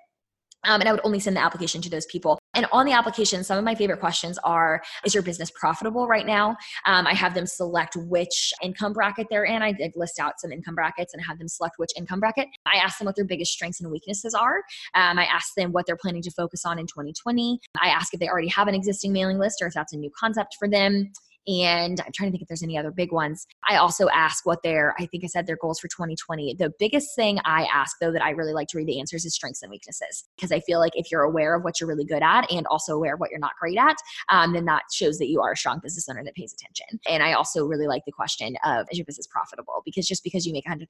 Um, 0.65 0.81
and 0.81 0.89
I 0.89 0.93
would 0.93 1.01
only 1.05 1.19
send 1.19 1.37
the 1.37 1.43
application 1.43 1.83
to 1.83 1.91
those 1.91 2.07
people. 2.07 2.39
And 2.55 2.67
on 2.71 2.87
the 2.87 2.93
application, 2.93 3.43
some 3.45 3.59
of 3.59 3.65
my 3.65 3.75
favorite 3.75 4.01
questions 4.01 4.39
are 4.45 4.83
Is 5.05 5.15
your 5.15 5.23
business 5.23 5.51
profitable 5.51 6.07
right 6.07 6.27
now? 6.27 6.51
Um, 6.87 7.07
I 7.07 7.15
have 7.15 7.35
them 7.35 7.47
select 7.47 7.97
which 7.97 8.53
income 8.63 8.93
bracket 8.93 9.27
they're 9.31 9.45
in. 9.45 9.63
I 9.63 9.73
did 9.73 9.93
list 9.97 10.19
out 10.19 10.39
some 10.39 10.53
income 10.53 10.75
brackets 10.75 11.15
and 11.15 11.23
have 11.25 11.39
them 11.39 11.49
select 11.49 11.75
which 11.79 11.91
income 11.97 12.21
bracket. 12.21 12.49
I 12.67 12.77
ask 12.77 12.99
them 12.99 13.07
what 13.07 13.17
their 13.17 13.25
biggest 13.25 13.53
strengths 13.53 13.81
and 13.81 13.91
weaknesses 13.91 14.35
are. 14.35 14.59
Um, 14.95 15.19
I 15.19 15.25
ask 15.25 15.55
them 15.55 15.73
what 15.73 15.87
they're 15.87 15.97
planning 15.97 16.23
to 16.23 16.31
focus 16.31 16.65
on 16.65 16.79
in 16.79 16.87
2020. 16.87 17.59
I 17.83 17.89
ask 17.89 18.13
if 18.13 18.21
they 18.21 18.29
already 18.29 18.49
have 18.49 18.69
an 18.69 18.75
existing 18.75 19.13
mailing 19.13 19.39
list 19.39 19.63
or 19.63 19.67
if 19.69 19.75
that's 19.75 19.93
a 19.93 19.97
new 19.97 20.11
concept 20.19 20.57
for 20.59 20.69
them. 20.69 21.13
And 21.47 22.01
I'm 22.01 22.13
trying 22.13 22.29
to 22.29 22.33
think 22.33 22.43
if 22.43 22.49
there's 22.49 22.63
any 22.63 22.79
other 22.79 22.91
big 22.91 23.13
ones. 23.13 23.47
I 23.69 23.77
also 23.77 24.09
ask 24.11 24.47
what 24.47 24.63
their, 24.63 24.95
I 24.99 25.07
think 25.07 25.25
I 25.25 25.27
said 25.27 25.47
their 25.47 25.57
goals 25.57 25.81
for 25.81 25.89
2020. 25.89 26.55
The 26.55 26.73
biggest 26.79 27.15
thing 27.17 27.39
I 27.45 27.65
ask, 27.65 27.97
though, 28.01 28.13
that 28.13 28.23
I 28.23 28.31
really 28.31 28.53
like 28.53 28.69
to 28.69 28.79
read 28.79 28.87
the 28.87 29.01
answers 29.01 29.25
is 29.25 29.35
strengths 29.35 29.63
and 29.63 29.71
weaknesses. 29.71 30.25
Because 30.37 30.53
I 30.53 30.61
feel 30.61 30.79
like 30.79 30.93
if 30.95 31.11
you're 31.11 31.23
aware 31.23 31.55
of 31.55 31.65
what 31.65 31.81
you're 31.81 31.89
really 31.89 32.05
good 32.05 32.23
at 32.23 32.51
and 32.51 32.67
also 32.69 32.95
aware 32.95 33.15
of 33.15 33.21
what 33.21 33.31
you're 33.31 33.41
not 33.41 33.53
great 33.61 33.79
at, 33.79 33.97
um, 34.29 34.53
then 34.53 34.65
that 34.67 34.83
shows 34.93 35.19
that 35.19 35.29
you 35.29 35.41
are 35.41 35.53
a 35.53 35.57
strong 35.57 35.81
business 35.83 36.09
owner 36.09 36.23
that 36.25 36.35
pays 36.35 36.55
attention. 36.55 37.01
And 37.09 37.23
I 37.23 37.33
also 37.33 37.67
really 37.67 37.87
like 37.87 38.05
the 38.07 38.13
question 38.13 38.57
of 38.65 38.87
is 38.91 38.99
your 38.99 39.05
business 39.05 39.27
profitable? 39.27 39.83
Because 39.85 40.07
just 40.07 40.23
because 40.23 40.47
you 40.47 40.53
make 40.53 40.65
$100,000 40.65 40.87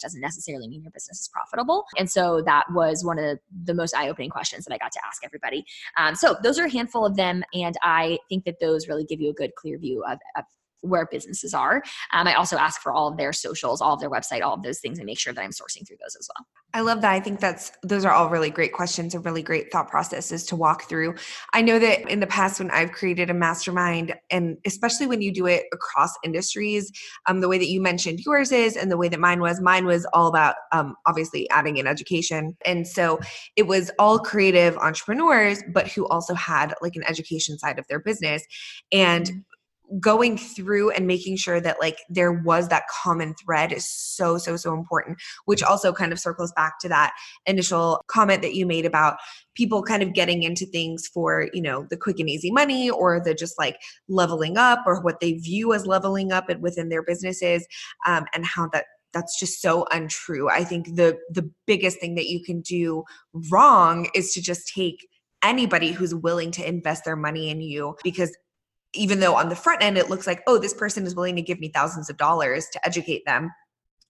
doesn't 0.00 0.20
necessarily 0.20 0.68
mean 0.68 0.82
your 0.82 0.92
business 0.92 1.20
is 1.20 1.28
profitable. 1.28 1.84
And 1.98 2.10
so 2.10 2.42
that 2.42 2.64
was 2.72 3.04
one 3.04 3.18
of 3.18 3.38
the 3.64 3.74
most 3.74 3.94
eye 3.94 4.08
opening 4.08 4.30
questions 4.30 4.64
that 4.64 4.74
I 4.74 4.78
got 4.78 4.92
to 4.92 5.00
ask 5.06 5.24
everybody. 5.24 5.64
Um, 5.96 6.14
so 6.14 6.36
those 6.42 6.58
are 6.58 6.64
a 6.64 6.70
handful 6.70 7.04
of 7.04 7.16
them. 7.16 7.42
And 7.54 7.76
I 7.82 8.18
think 8.28 8.44
that 8.44 8.60
those 8.60 8.88
really 8.88 9.04
give 9.04 9.20
you 9.20 9.30
a 9.30 9.34
good, 9.34 9.54
clear 9.56 9.78
view 9.78 9.95
of, 10.04 10.18
of 10.36 10.44
where 10.86 11.06
businesses 11.10 11.54
are. 11.54 11.82
Um, 12.12 12.26
I 12.26 12.34
also 12.34 12.56
ask 12.56 12.80
for 12.80 12.92
all 12.92 13.08
of 13.08 13.16
their 13.16 13.32
socials, 13.32 13.80
all 13.80 13.94
of 13.94 14.00
their 14.00 14.10
website, 14.10 14.42
all 14.42 14.54
of 14.54 14.62
those 14.62 14.78
things, 14.80 14.98
and 14.98 15.06
make 15.06 15.18
sure 15.18 15.32
that 15.32 15.42
I'm 15.42 15.50
sourcing 15.50 15.86
through 15.86 15.96
those 16.00 16.16
as 16.18 16.28
well. 16.36 16.46
I 16.74 16.80
love 16.80 17.00
that. 17.00 17.12
I 17.12 17.20
think 17.20 17.40
that's 17.40 17.72
those 17.82 18.04
are 18.04 18.12
all 18.12 18.28
really 18.28 18.50
great 18.50 18.72
questions 18.72 19.14
and 19.14 19.24
really 19.24 19.42
great 19.42 19.72
thought 19.72 19.88
processes 19.88 20.44
to 20.46 20.56
walk 20.56 20.88
through. 20.88 21.14
I 21.54 21.62
know 21.62 21.78
that 21.78 22.08
in 22.10 22.20
the 22.20 22.26
past 22.26 22.60
when 22.60 22.70
I've 22.70 22.92
created 22.92 23.30
a 23.30 23.34
mastermind, 23.34 24.14
and 24.30 24.58
especially 24.66 25.06
when 25.06 25.22
you 25.22 25.32
do 25.32 25.46
it 25.46 25.64
across 25.72 26.10
industries, 26.22 26.92
um, 27.26 27.40
the 27.40 27.48
way 27.48 27.58
that 27.58 27.68
you 27.68 27.80
mentioned 27.80 28.20
yours 28.24 28.52
is, 28.52 28.76
and 28.76 28.90
the 28.90 28.96
way 28.96 29.08
that 29.08 29.20
mine 29.20 29.40
was, 29.40 29.60
mine 29.60 29.86
was 29.86 30.06
all 30.12 30.28
about 30.28 30.56
um, 30.72 30.94
obviously 31.06 31.48
adding 31.50 31.78
in 31.78 31.86
education, 31.86 32.56
and 32.66 32.86
so 32.86 33.18
it 33.56 33.66
was 33.66 33.90
all 33.98 34.18
creative 34.18 34.76
entrepreneurs, 34.76 35.62
but 35.72 35.88
who 35.88 36.06
also 36.08 36.34
had 36.34 36.74
like 36.82 36.96
an 36.96 37.04
education 37.04 37.58
side 37.58 37.78
of 37.78 37.86
their 37.88 38.00
business, 38.00 38.44
and 38.92 39.26
mm-hmm 39.26 39.38
going 40.00 40.36
through 40.36 40.90
and 40.90 41.06
making 41.06 41.36
sure 41.36 41.60
that 41.60 41.78
like 41.80 41.98
there 42.08 42.32
was 42.32 42.68
that 42.68 42.84
common 42.88 43.34
thread 43.34 43.72
is 43.72 43.88
so 43.88 44.36
so 44.36 44.56
so 44.56 44.74
important 44.74 45.16
which 45.44 45.62
also 45.62 45.92
kind 45.92 46.12
of 46.12 46.18
circles 46.18 46.52
back 46.56 46.78
to 46.80 46.88
that 46.88 47.12
initial 47.46 48.02
comment 48.08 48.42
that 48.42 48.54
you 48.54 48.66
made 48.66 48.84
about 48.84 49.16
people 49.54 49.82
kind 49.82 50.02
of 50.02 50.12
getting 50.12 50.42
into 50.42 50.66
things 50.66 51.08
for 51.12 51.48
you 51.52 51.62
know 51.62 51.86
the 51.90 51.96
quick 51.96 52.18
and 52.18 52.28
easy 52.28 52.50
money 52.50 52.90
or 52.90 53.20
the 53.20 53.34
just 53.34 53.58
like 53.58 53.76
leveling 54.08 54.56
up 54.56 54.82
or 54.86 55.00
what 55.02 55.20
they 55.20 55.34
view 55.34 55.72
as 55.72 55.86
leveling 55.86 56.32
up 56.32 56.46
within 56.60 56.88
their 56.88 57.02
businesses 57.02 57.66
um, 58.06 58.24
and 58.34 58.44
how 58.44 58.68
that 58.72 58.86
that's 59.12 59.38
just 59.38 59.62
so 59.62 59.86
untrue. 59.90 60.50
I 60.50 60.62
think 60.62 60.94
the 60.94 61.16
the 61.30 61.50
biggest 61.66 61.98
thing 61.98 62.16
that 62.16 62.26
you 62.26 62.42
can 62.42 62.60
do 62.60 63.04
wrong 63.50 64.08
is 64.14 64.32
to 64.34 64.42
just 64.42 64.68
take 64.74 65.08
anybody 65.42 65.92
who's 65.92 66.14
willing 66.14 66.50
to 66.50 66.68
invest 66.68 67.04
their 67.04 67.16
money 67.16 67.50
in 67.50 67.60
you 67.60 67.96
because 68.02 68.36
even 68.96 69.20
though 69.20 69.36
on 69.36 69.48
the 69.48 69.56
front 69.56 69.82
end 69.82 69.98
it 69.98 70.10
looks 70.10 70.26
like, 70.26 70.42
oh, 70.46 70.58
this 70.58 70.74
person 70.74 71.06
is 71.06 71.14
willing 71.14 71.36
to 71.36 71.42
give 71.42 71.60
me 71.60 71.68
thousands 71.68 72.10
of 72.10 72.16
dollars 72.16 72.66
to 72.72 72.86
educate 72.86 73.24
them, 73.26 73.50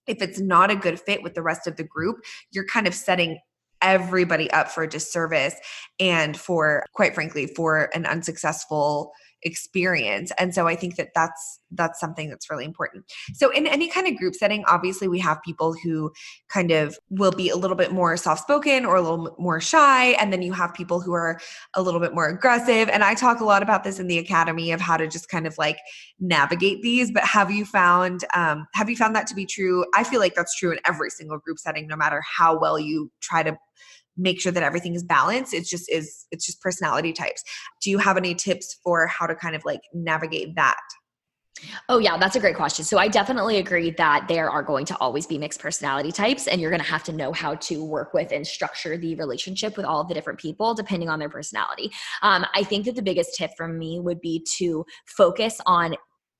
if 0.07 0.21
it's 0.21 0.39
not 0.39 0.71
a 0.71 0.75
good 0.75 0.99
fit 0.99 1.21
with 1.21 1.33
the 1.33 1.41
rest 1.41 1.67
of 1.67 1.75
the 1.75 1.83
group, 1.83 2.17
you're 2.51 2.65
kind 2.65 2.87
of 2.87 2.93
setting 2.93 3.39
everybody 3.81 4.49
up 4.51 4.69
for 4.69 4.83
a 4.83 4.89
disservice 4.89 5.55
and 5.99 6.37
for, 6.37 6.83
quite 6.93 7.13
frankly, 7.13 7.47
for 7.47 7.89
an 7.93 8.05
unsuccessful 8.05 9.11
experience 9.43 10.31
and 10.39 10.53
so 10.53 10.67
i 10.67 10.75
think 10.75 10.95
that 10.95 11.09
that's 11.15 11.59
that's 11.71 11.99
something 11.99 12.29
that's 12.29 12.49
really 12.49 12.63
important. 12.63 13.03
So 13.33 13.49
in 13.49 13.67
any 13.67 13.89
kind 13.89 14.07
of 14.07 14.15
group 14.15 14.35
setting 14.35 14.63
obviously 14.67 15.09
we 15.09 15.19
have 15.19 15.43
people 15.43 15.73
who 15.83 16.13
kind 16.47 16.71
of 16.71 16.97
will 17.09 17.31
be 17.31 17.49
a 17.49 17.57
little 17.57 17.75
bit 17.75 17.91
more 17.91 18.15
soft 18.15 18.43
spoken 18.43 18.85
or 18.85 18.95
a 18.95 19.01
little 19.01 19.35
more 19.37 19.59
shy 19.59 20.11
and 20.11 20.31
then 20.31 20.41
you 20.41 20.53
have 20.53 20.73
people 20.73 21.01
who 21.01 21.11
are 21.11 21.39
a 21.73 21.81
little 21.81 21.99
bit 21.99 22.13
more 22.13 22.29
aggressive 22.29 22.87
and 22.87 23.03
i 23.03 23.13
talk 23.13 23.41
a 23.41 23.45
lot 23.45 23.61
about 23.61 23.83
this 23.83 23.99
in 23.99 24.07
the 24.07 24.17
academy 24.17 24.71
of 24.71 24.79
how 24.79 24.95
to 24.95 25.07
just 25.07 25.27
kind 25.27 25.45
of 25.45 25.57
like 25.57 25.77
navigate 26.19 26.81
these 26.81 27.11
but 27.11 27.23
have 27.23 27.51
you 27.51 27.65
found 27.65 28.23
um, 28.33 28.67
have 28.73 28.89
you 28.89 28.95
found 28.95 29.15
that 29.15 29.27
to 29.27 29.35
be 29.35 29.45
true? 29.45 29.85
I 29.95 30.03
feel 30.03 30.19
like 30.19 30.35
that's 30.35 30.55
true 30.55 30.71
in 30.71 30.79
every 30.85 31.09
single 31.09 31.37
group 31.37 31.59
setting 31.59 31.87
no 31.87 31.95
matter 31.95 32.21
how 32.21 32.59
well 32.59 32.79
you 32.79 33.11
try 33.21 33.43
to 33.43 33.57
make 34.17 34.39
sure 34.39 34.51
that 34.51 34.63
everything 34.63 34.95
is 34.95 35.03
balanced 35.03 35.53
it's 35.53 35.69
just 35.69 35.89
is 35.91 36.25
it's 36.31 36.45
just 36.45 36.61
personality 36.61 37.13
types 37.13 37.43
do 37.81 37.89
you 37.89 37.97
have 37.97 38.17
any 38.17 38.33
tips 38.33 38.79
for 38.83 39.07
how 39.07 39.25
to 39.25 39.35
kind 39.35 39.55
of 39.55 39.63
like 39.65 39.81
navigate 39.93 40.55
that 40.55 40.77
Oh, 41.89 41.97
yeah, 41.97 42.17
that's 42.17 42.35
a 42.35 42.39
great 42.39 42.55
question. 42.55 42.85
So, 42.85 42.97
I 42.97 43.07
definitely 43.07 43.57
agree 43.57 43.91
that 43.91 44.27
there 44.27 44.49
are 44.49 44.63
going 44.63 44.85
to 44.85 44.97
always 44.97 45.25
be 45.25 45.37
mixed 45.37 45.59
personality 45.59 46.11
types, 46.11 46.47
and 46.47 46.61
you're 46.61 46.69
going 46.69 46.81
to 46.81 46.87
have 46.87 47.03
to 47.05 47.13
know 47.13 47.31
how 47.31 47.55
to 47.55 47.83
work 47.83 48.13
with 48.13 48.31
and 48.31 48.45
structure 48.45 48.97
the 48.97 49.15
relationship 49.15 49.77
with 49.77 49.85
all 49.85 50.01
of 50.01 50.07
the 50.07 50.13
different 50.13 50.39
people 50.39 50.73
depending 50.73 51.09
on 51.09 51.19
their 51.19 51.29
personality. 51.29 51.91
Um, 52.21 52.45
I 52.53 52.63
think 52.63 52.85
that 52.85 52.95
the 52.95 53.01
biggest 53.01 53.35
tip 53.35 53.51
from 53.57 53.77
me 53.77 53.99
would 53.99 54.21
be 54.21 54.45
to 54.57 54.85
focus 55.05 55.59
on 55.65 55.95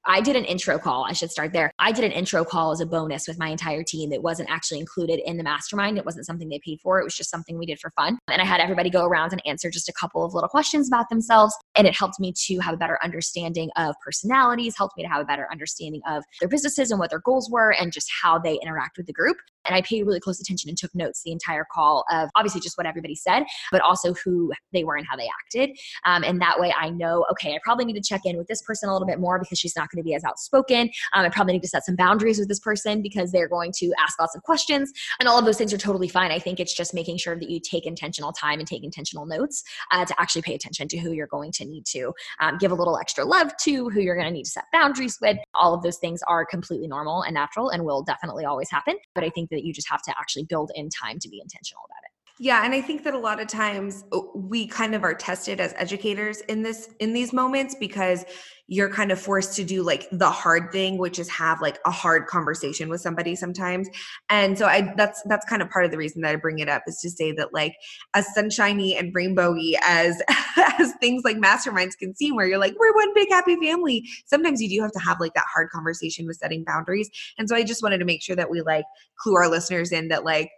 I 0.09 0.21
did 0.21 0.37
an 0.37 0.45
intro 0.45 0.79
call. 0.79 1.03
I 1.03 1.11
should 1.11 1.31
start 1.31 1.51
there. 1.51 1.69
I 1.79 1.91
did 1.91 2.05
an 2.05 2.13
intro 2.13 2.45
call 2.45 2.71
as 2.71 2.79
a 2.79 2.85
bonus 2.85 3.27
with 3.27 3.37
my 3.37 3.49
entire 3.49 3.83
team 3.83 4.09
that 4.11 4.23
wasn't 4.23 4.49
actually 4.49 4.79
included 4.79 5.19
in 5.25 5.35
the 5.35 5.43
mastermind. 5.43 5.97
It 5.97 6.05
wasn't 6.05 6.25
something 6.25 6.47
they 6.47 6.61
paid 6.63 6.79
for. 6.81 6.99
It 6.99 7.03
was 7.03 7.13
just 7.13 7.29
something 7.29 7.57
we 7.57 7.65
did 7.65 7.77
for 7.77 7.91
fun. 7.91 8.17
And 8.29 8.41
I 8.41 8.45
had 8.45 8.61
everybody 8.61 8.89
go 8.89 9.05
around 9.05 9.33
and 9.33 9.41
answer 9.45 9.69
just 9.69 9.89
a 9.89 9.93
couple 9.99 10.23
of 10.23 10.33
little 10.33 10.47
questions 10.47 10.87
about 10.87 11.09
themselves. 11.09 11.53
And 11.75 11.85
it 11.85 11.93
helped 11.93 12.21
me 12.21 12.33
to 12.45 12.59
have 12.59 12.73
a 12.73 12.77
better 12.77 12.97
understanding 13.03 13.69
of 13.75 13.95
personalities, 14.03 14.77
helped 14.77 14.95
me 14.95 15.03
to 15.03 15.09
have 15.09 15.21
a 15.21 15.25
better 15.25 15.47
understanding 15.51 16.01
of 16.07 16.23
their 16.39 16.47
businesses 16.47 16.89
and 16.89 17.01
what 17.01 17.09
their 17.09 17.19
goals 17.19 17.49
were 17.51 17.73
and 17.73 17.91
just 17.91 18.09
how 18.21 18.39
they 18.39 18.57
interact 18.61 18.95
with 18.97 19.07
the 19.07 19.13
group. 19.13 19.35
And 19.67 19.75
I 19.75 19.81
paid 19.81 20.05
really 20.05 20.19
close 20.19 20.39
attention 20.39 20.69
and 20.69 20.77
took 20.77 20.93
notes 20.95 21.21
the 21.23 21.31
entire 21.31 21.65
call 21.71 22.05
of 22.11 22.29
obviously 22.35 22.61
just 22.61 22.77
what 22.77 22.87
everybody 22.87 23.15
said, 23.15 23.43
but 23.71 23.81
also 23.81 24.13
who 24.13 24.51
they 24.73 24.83
were 24.83 24.95
and 24.95 25.05
how 25.07 25.15
they 25.15 25.29
acted. 25.45 25.77
Um, 26.05 26.23
and 26.23 26.41
that 26.41 26.59
way 26.59 26.73
I 26.77 26.89
know, 26.89 27.25
okay, 27.31 27.53
I 27.53 27.59
probably 27.63 27.85
need 27.85 27.93
to 27.93 28.01
check 28.01 28.21
in 28.25 28.37
with 28.37 28.47
this 28.47 28.61
person 28.61 28.89
a 28.89 28.93
little 28.93 29.07
bit 29.07 29.19
more 29.19 29.39
because 29.39 29.59
she's 29.59 29.75
not 29.75 29.89
going 29.89 30.01
to 30.01 30.05
be 30.05 30.15
as 30.15 30.23
outspoken. 30.23 30.89
Um, 31.13 31.25
I 31.25 31.29
probably 31.29 31.53
need 31.53 31.63
to 31.63 31.67
set 31.67 31.85
some 31.85 31.95
boundaries 31.95 32.39
with 32.39 32.47
this 32.47 32.59
person 32.59 33.01
because 33.01 33.31
they're 33.31 33.47
going 33.47 33.71
to 33.77 33.91
ask 33.99 34.19
lots 34.19 34.35
of 34.35 34.43
questions. 34.43 34.91
And 35.19 35.27
all 35.27 35.37
of 35.37 35.45
those 35.45 35.57
things 35.57 35.73
are 35.73 35.77
totally 35.77 36.07
fine. 36.07 36.31
I 36.31 36.39
think 36.39 36.59
it's 36.59 36.73
just 36.73 36.93
making 36.93 37.17
sure 37.17 37.37
that 37.37 37.49
you 37.49 37.59
take 37.59 37.85
intentional 37.85 38.31
time 38.31 38.59
and 38.59 38.67
take 38.67 38.83
intentional 38.83 39.25
notes 39.25 39.63
uh, 39.91 40.05
to 40.05 40.21
actually 40.21 40.41
pay 40.41 40.55
attention 40.55 40.87
to 40.89 40.97
who 40.97 41.11
you're 41.11 41.27
going 41.27 41.51
to 41.53 41.65
need 41.65 41.85
to 41.87 42.13
um, 42.39 42.57
give 42.57 42.71
a 42.71 42.75
little 42.75 42.97
extra 42.97 43.25
love 43.25 43.51
to, 43.63 43.89
who 43.89 43.99
you're 43.99 44.15
going 44.15 44.27
to 44.27 44.33
need 44.33 44.45
to 44.45 44.51
set 44.51 44.65
boundaries 44.71 45.17
with. 45.21 45.37
All 45.53 45.73
of 45.73 45.83
those 45.83 45.97
things 45.97 46.21
are 46.27 46.45
completely 46.45 46.87
normal 46.87 47.23
and 47.23 47.33
natural 47.33 47.69
and 47.69 47.83
will 47.83 48.03
definitely 48.03 48.45
always 48.45 48.69
happen. 48.69 48.95
But 49.15 49.23
I 49.23 49.29
think 49.29 49.49
that 49.49 49.56
you 49.63 49.73
just 49.73 49.89
have 49.89 50.01
to 50.03 50.11
actually 50.19 50.45
build 50.45 50.71
in 50.75 50.89
time 50.89 51.19
to 51.19 51.29
be 51.29 51.39
intentional 51.41 51.83
about 51.85 52.03
it. 52.03 52.16
Yeah, 52.39 52.63
and 52.63 52.73
I 52.73 52.81
think 52.81 53.03
that 53.03 53.15
a 53.15 53.17
lot 53.17 53.39
of 53.39 53.47
times 53.47 54.03
we 54.35 54.67
kind 54.67 54.93
of 54.93 55.03
are 55.03 55.15
tested 55.15 55.59
as 55.59 55.73
educators 55.75 56.41
in 56.41 56.61
this 56.61 56.93
in 56.99 57.13
these 57.13 57.33
moments 57.33 57.75
because 57.79 58.25
you're 58.67 58.89
kind 58.89 59.11
of 59.11 59.19
forced 59.19 59.55
to 59.55 59.63
do 59.63 59.81
like 59.81 60.07
the 60.11 60.29
hard 60.29 60.71
thing 60.71 60.97
which 60.97 61.19
is 61.19 61.29
have 61.29 61.61
like 61.61 61.79
a 61.85 61.91
hard 61.91 62.27
conversation 62.27 62.89
with 62.89 63.01
somebody 63.01 63.35
sometimes. 63.35 63.87
And 64.29 64.55
so 64.55 64.67
I 64.67 64.93
that's 64.95 65.21
that's 65.25 65.45
kind 65.47 65.63
of 65.63 65.69
part 65.71 65.85
of 65.85 65.91
the 65.91 65.97
reason 65.97 66.21
that 66.21 66.33
I 66.33 66.35
bring 66.35 66.59
it 66.59 66.69
up 66.69 66.83
is 66.85 66.99
to 66.99 67.09
say 67.09 67.31
that 67.31 67.53
like 67.53 67.73
as 68.13 68.31
sunshiny 68.35 68.95
and 68.95 69.15
rainbowy 69.15 69.73
as 69.83 70.21
as 70.79 70.93
things 70.99 71.23
like 71.25 71.37
masterminds 71.37 71.97
can 71.97 72.13
seem 72.15 72.35
where 72.35 72.45
you're 72.45 72.59
like 72.59 72.75
we're 72.77 72.93
one 72.93 73.13
big 73.15 73.29
happy 73.29 73.55
family, 73.55 74.03
sometimes 74.27 74.61
you 74.61 74.69
do 74.69 74.81
have 74.83 74.91
to 74.91 74.99
have 74.99 75.19
like 75.19 75.33
that 75.33 75.45
hard 75.51 75.71
conversation 75.71 76.27
with 76.27 76.37
setting 76.37 76.63
boundaries. 76.63 77.09
And 77.39 77.49
so 77.49 77.55
I 77.55 77.63
just 77.63 77.81
wanted 77.81 77.97
to 77.97 78.05
make 78.05 78.21
sure 78.21 78.35
that 78.35 78.51
we 78.51 78.61
like 78.61 78.85
clue 79.17 79.35
our 79.35 79.49
listeners 79.49 79.91
in 79.91 80.09
that 80.09 80.23
like 80.23 80.51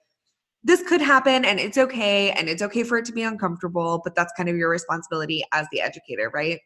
this 0.63 0.84
could 0.88 1.02
happen 1.02 1.45
and 1.45 1.60
it's 1.60 1.78
okay 1.78 2.32
and 2.32 2.50
it's 2.50 2.62
okay 2.62 2.84
for 2.84 2.98
it 2.98 3.06
to 3.06 3.12
be 3.12 3.24
uncomfortable 3.24 4.02
but 4.04 4.15
that's 4.15 4.34
kind 4.36 4.50
of 4.50 4.56
your 4.56 4.69
responsibility 4.69 5.43
as 5.54 5.67
the 5.72 5.82
educator 5.82 6.30
right 6.34 6.60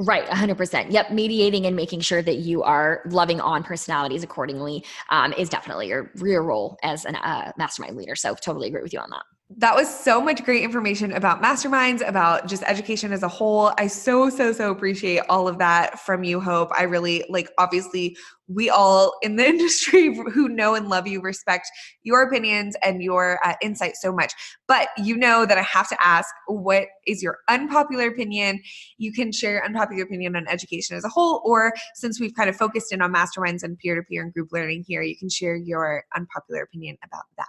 Right, 0.00 0.24
100%. 0.28 0.92
Yep, 0.92 1.10
mediating 1.10 1.66
and 1.66 1.74
making 1.74 2.02
sure 2.02 2.22
that 2.22 2.36
you 2.36 2.62
are 2.62 3.02
loving 3.10 3.40
on 3.40 3.64
personalities 3.64 4.22
accordingly 4.22 4.84
um, 5.10 5.32
is 5.32 5.48
definitely 5.48 5.88
your 5.88 6.12
real 6.18 6.42
role 6.42 6.78
as 6.84 7.04
a 7.04 7.28
uh, 7.28 7.50
mastermind 7.58 7.96
leader. 7.96 8.14
So, 8.14 8.36
totally 8.36 8.68
agree 8.68 8.82
with 8.82 8.92
you 8.92 9.00
on 9.00 9.10
that. 9.10 9.24
That 9.56 9.74
was 9.74 9.88
so 9.88 10.20
much 10.20 10.44
great 10.44 10.62
information 10.62 11.10
about 11.12 11.42
masterminds, 11.42 12.06
about 12.06 12.46
just 12.46 12.62
education 12.64 13.14
as 13.14 13.22
a 13.22 13.28
whole. 13.28 13.72
I 13.78 13.86
so, 13.86 14.28
so, 14.28 14.52
so 14.52 14.70
appreciate 14.70 15.22
all 15.30 15.48
of 15.48 15.56
that 15.56 16.00
from 16.00 16.22
you, 16.22 16.38
Hope. 16.38 16.70
I 16.76 16.82
really 16.82 17.24
like, 17.30 17.48
obviously, 17.56 18.14
we 18.46 18.68
all 18.68 19.14
in 19.22 19.36
the 19.36 19.46
industry 19.48 20.14
who 20.14 20.50
know 20.50 20.74
and 20.74 20.90
love 20.90 21.06
you 21.06 21.22
respect 21.22 21.66
your 22.02 22.22
opinions 22.22 22.76
and 22.82 23.02
your 23.02 23.40
uh, 23.42 23.54
insight 23.62 23.96
so 23.96 24.12
much. 24.12 24.34
But 24.66 24.88
you 24.98 25.16
know 25.16 25.46
that 25.46 25.56
I 25.56 25.62
have 25.62 25.88
to 25.88 25.96
ask 25.98 26.28
what 26.46 26.84
is 27.06 27.22
your 27.22 27.38
unpopular 27.48 28.08
opinion? 28.08 28.60
You 28.98 29.12
can 29.12 29.32
share 29.32 29.52
your 29.52 29.64
unpopular 29.64 30.02
opinion 30.02 30.36
on 30.36 30.46
education 30.46 30.94
as 30.94 31.04
a 31.04 31.08
whole, 31.08 31.40
or 31.42 31.72
since 31.94 32.20
we've 32.20 32.34
kind 32.34 32.50
of 32.50 32.56
focused 32.56 32.92
in 32.92 33.00
on 33.00 33.14
masterminds 33.14 33.62
and 33.62 33.78
peer 33.78 33.94
to 33.94 34.02
peer 34.02 34.22
and 34.22 34.32
group 34.34 34.50
learning 34.52 34.84
here, 34.86 35.00
you 35.00 35.16
can 35.16 35.30
share 35.30 35.56
your 35.56 36.04
unpopular 36.14 36.62
opinion 36.62 36.98
about 37.02 37.24
that. 37.38 37.46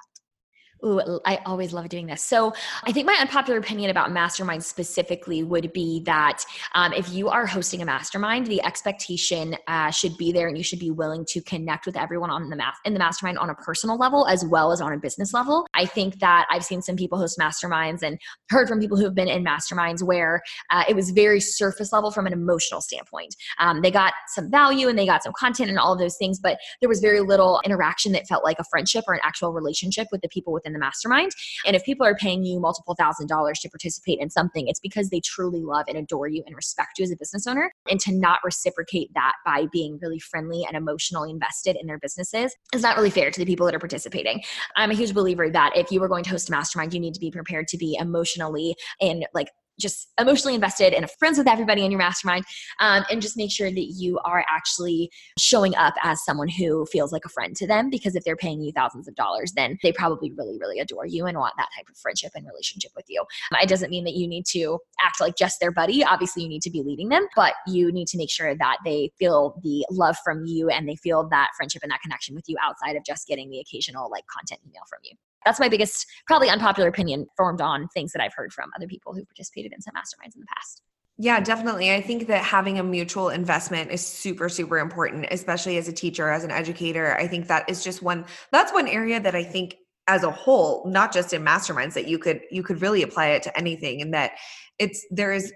Ooh, 0.85 1.19
I 1.25 1.39
always 1.45 1.73
love 1.73 1.89
doing 1.89 2.07
this. 2.07 2.23
So, 2.23 2.53
I 2.83 2.91
think 2.91 3.05
my 3.05 3.17
unpopular 3.19 3.59
opinion 3.59 3.89
about 3.89 4.11
masterminds 4.11 4.63
specifically 4.63 5.43
would 5.43 5.73
be 5.73 6.01
that 6.05 6.43
um, 6.73 6.93
if 6.93 7.11
you 7.11 7.27
are 7.27 7.45
hosting 7.45 7.81
a 7.81 7.85
mastermind, 7.85 8.47
the 8.47 8.63
expectation 8.63 9.57
uh, 9.67 9.91
should 9.91 10.17
be 10.17 10.31
there, 10.31 10.47
and 10.47 10.57
you 10.57 10.63
should 10.63 10.79
be 10.79 10.91
willing 10.91 11.25
to 11.29 11.41
connect 11.41 11.85
with 11.85 11.97
everyone 11.97 12.29
on 12.29 12.49
the 12.49 12.59
in 12.85 12.93
the 12.93 12.99
mastermind 12.99 13.37
on 13.37 13.49
a 13.49 13.55
personal 13.55 13.97
level 13.97 14.25
as 14.27 14.45
well 14.45 14.71
as 14.71 14.79
on 14.79 14.93
a 14.93 14.97
business 14.97 15.33
level. 15.33 15.67
I 15.73 15.85
think 15.85 16.19
that 16.19 16.45
I've 16.49 16.63
seen 16.63 16.81
some 16.81 16.95
people 16.95 17.17
host 17.17 17.37
masterminds 17.37 18.01
and 18.01 18.17
heard 18.49 18.67
from 18.67 18.79
people 18.79 18.97
who 18.97 19.03
have 19.03 19.15
been 19.15 19.27
in 19.27 19.43
masterminds 19.43 20.01
where 20.01 20.41
uh, 20.69 20.83
it 20.87 20.95
was 20.95 21.11
very 21.11 21.41
surface 21.41 21.91
level 21.91 22.11
from 22.11 22.25
an 22.25 22.33
emotional 22.33 22.81
standpoint. 22.81 23.35
Um, 23.59 23.81
they 23.81 23.91
got 23.91 24.13
some 24.29 24.49
value 24.49 24.87
and 24.87 24.97
they 24.97 25.05
got 25.05 25.23
some 25.23 25.33
content 25.37 25.69
and 25.69 25.79
all 25.79 25.93
of 25.93 25.99
those 25.99 26.17
things, 26.17 26.39
but 26.39 26.57
there 26.79 26.89
was 26.89 26.99
very 26.99 27.19
little 27.19 27.61
interaction 27.65 28.11
that 28.13 28.27
felt 28.27 28.43
like 28.43 28.59
a 28.59 28.63
friendship 28.69 29.03
or 29.07 29.13
an 29.13 29.19
actual 29.23 29.51
relationship 29.51 30.07
with 30.11 30.21
the 30.21 30.29
people 30.29 30.53
within 30.53 30.68
the 30.73 30.79
mastermind. 30.79 31.31
And 31.65 31.75
if 31.75 31.83
people 31.83 32.05
are 32.05 32.15
paying 32.15 32.43
you 32.43 32.59
multiple 32.59 32.95
thousand 32.95 33.27
dollars 33.27 33.59
to 33.59 33.69
participate 33.69 34.19
in 34.19 34.29
something, 34.29 34.67
it's 34.67 34.79
because 34.79 35.09
they 35.09 35.21
truly 35.21 35.61
love 35.61 35.85
and 35.87 35.97
adore 35.97 36.27
you 36.27 36.43
and 36.45 36.55
respect 36.55 36.99
you 36.99 37.03
as 37.03 37.11
a 37.11 37.17
business 37.17 37.47
owner. 37.47 37.71
And 37.89 37.99
to 38.01 38.13
not 38.13 38.39
reciprocate 38.43 39.13
that 39.13 39.33
by 39.45 39.67
being 39.71 39.99
really 40.01 40.19
friendly 40.19 40.65
and 40.65 40.75
emotionally 40.75 41.31
invested 41.31 41.77
in 41.79 41.87
their 41.87 41.99
businesses 41.99 42.55
is 42.73 42.81
not 42.81 42.97
really 42.97 43.09
fair 43.09 43.31
to 43.31 43.39
the 43.39 43.45
people 43.45 43.65
that 43.65 43.75
are 43.75 43.79
participating. 43.79 44.41
I'm 44.75 44.91
a 44.91 44.95
huge 44.95 45.13
believer 45.13 45.49
that 45.49 45.71
if 45.75 45.91
you 45.91 46.01
are 46.03 46.07
going 46.07 46.23
to 46.23 46.29
host 46.29 46.49
a 46.49 46.51
mastermind, 46.51 46.93
you 46.93 46.99
need 46.99 47.13
to 47.13 47.19
be 47.19 47.31
prepared 47.31 47.67
to 47.69 47.77
be 47.77 47.97
emotionally 47.99 48.75
and 49.01 49.25
like 49.33 49.49
just 49.79 50.09
emotionally 50.19 50.55
invested 50.55 50.93
and 50.93 51.09
friends 51.11 51.37
with 51.37 51.47
everybody 51.47 51.85
in 51.85 51.91
your 51.91 51.99
mastermind 51.99 52.45
um, 52.79 53.03
and 53.09 53.21
just 53.21 53.37
make 53.37 53.51
sure 53.51 53.71
that 53.71 53.93
you 53.95 54.19
are 54.25 54.45
actually 54.49 55.09
showing 55.37 55.75
up 55.75 55.93
as 56.03 56.23
someone 56.23 56.49
who 56.49 56.85
feels 56.91 57.11
like 57.11 57.25
a 57.25 57.29
friend 57.29 57.55
to 57.55 57.65
them 57.65 57.89
because 57.89 58.15
if 58.15 58.23
they're 58.23 58.35
paying 58.35 58.61
you 58.61 58.71
thousands 58.71 59.07
of 59.07 59.15
dollars 59.15 59.51
then 59.53 59.77
they 59.83 59.91
probably 59.91 60.31
really 60.37 60.57
really 60.59 60.79
adore 60.79 61.05
you 61.05 61.25
and 61.25 61.37
want 61.37 61.53
that 61.57 61.69
type 61.75 61.87
of 61.89 61.97
friendship 61.97 62.31
and 62.35 62.45
relationship 62.45 62.91
with 62.95 63.05
you. 63.07 63.23
It 63.61 63.69
doesn't 63.69 63.89
mean 63.89 64.03
that 64.05 64.13
you 64.13 64.27
need 64.27 64.45
to 64.51 64.79
act 65.01 65.19
like 65.19 65.35
just 65.35 65.59
their 65.59 65.71
buddy. 65.71 66.03
Obviously 66.03 66.43
you 66.43 66.49
need 66.49 66.61
to 66.63 66.69
be 66.69 66.83
leading 66.83 67.09
them 67.09 67.27
but 67.35 67.53
you 67.67 67.91
need 67.91 68.07
to 68.07 68.17
make 68.17 68.29
sure 68.29 68.55
that 68.55 68.77
they 68.83 69.11
feel 69.17 69.59
the 69.63 69.85
love 69.89 70.17
from 70.23 70.45
you 70.45 70.69
and 70.69 70.87
they 70.87 70.95
feel 70.95 71.27
that 71.29 71.49
friendship 71.55 71.81
and 71.83 71.91
that 71.91 72.01
connection 72.01 72.35
with 72.35 72.45
you 72.47 72.57
outside 72.61 72.95
of 72.95 73.03
just 73.05 73.27
getting 73.27 73.49
the 73.49 73.59
occasional 73.59 74.09
like 74.09 74.25
content 74.27 74.59
email 74.65 74.83
from 74.89 74.99
you 75.03 75.15
that's 75.45 75.59
my 75.59 75.69
biggest, 75.69 76.05
probably 76.27 76.49
unpopular 76.49 76.89
opinion 76.89 77.27
formed 77.37 77.61
on 77.61 77.87
things 77.89 78.11
that 78.13 78.21
I've 78.21 78.33
heard 78.33 78.53
from 78.53 78.69
other 78.75 78.87
people 78.87 79.13
who 79.13 79.25
participated 79.25 79.73
in 79.73 79.81
some 79.81 79.93
masterminds 79.93 80.35
in 80.35 80.41
the 80.41 80.47
past. 80.55 80.81
Yeah, 81.21 81.41
definitely. 81.41 81.93
I 81.93 82.01
think 82.01 82.27
that 82.27 82.43
having 82.43 82.79
a 82.79 82.83
mutual 82.83 83.27
investment 83.27 83.91
is 83.91 84.05
super, 84.05 84.47
super 84.47 84.79
important, 84.79 85.27
especially 85.31 85.77
as 85.77 85.89
a 85.89 85.93
teacher, 85.93 86.29
as 86.29 86.45
an 86.45 86.51
educator. 86.51 87.13
I 87.17 87.27
think 87.27 87.47
that 87.47 87.69
is 87.69 87.83
just 87.83 88.01
one, 88.01 88.25
that's 88.53 88.71
one 88.71 88.87
area 88.87 89.19
that 89.19 89.35
I 89.35 89.43
think 89.43 89.75
as 90.07 90.23
a 90.23 90.31
whole, 90.31 90.89
not 90.89 91.11
just 91.11 91.33
in 91.33 91.43
masterminds, 91.43 91.93
that 91.95 92.07
you 92.07 92.19
could, 92.19 92.41
you 92.51 92.63
could 92.63 92.81
really 92.81 93.03
apply 93.03 93.27
it 93.27 93.43
to 93.43 93.57
anything. 93.57 94.01
And 94.01 94.13
that 94.13 94.31
it's, 94.79 95.05
there 95.11 95.33
is 95.33 95.51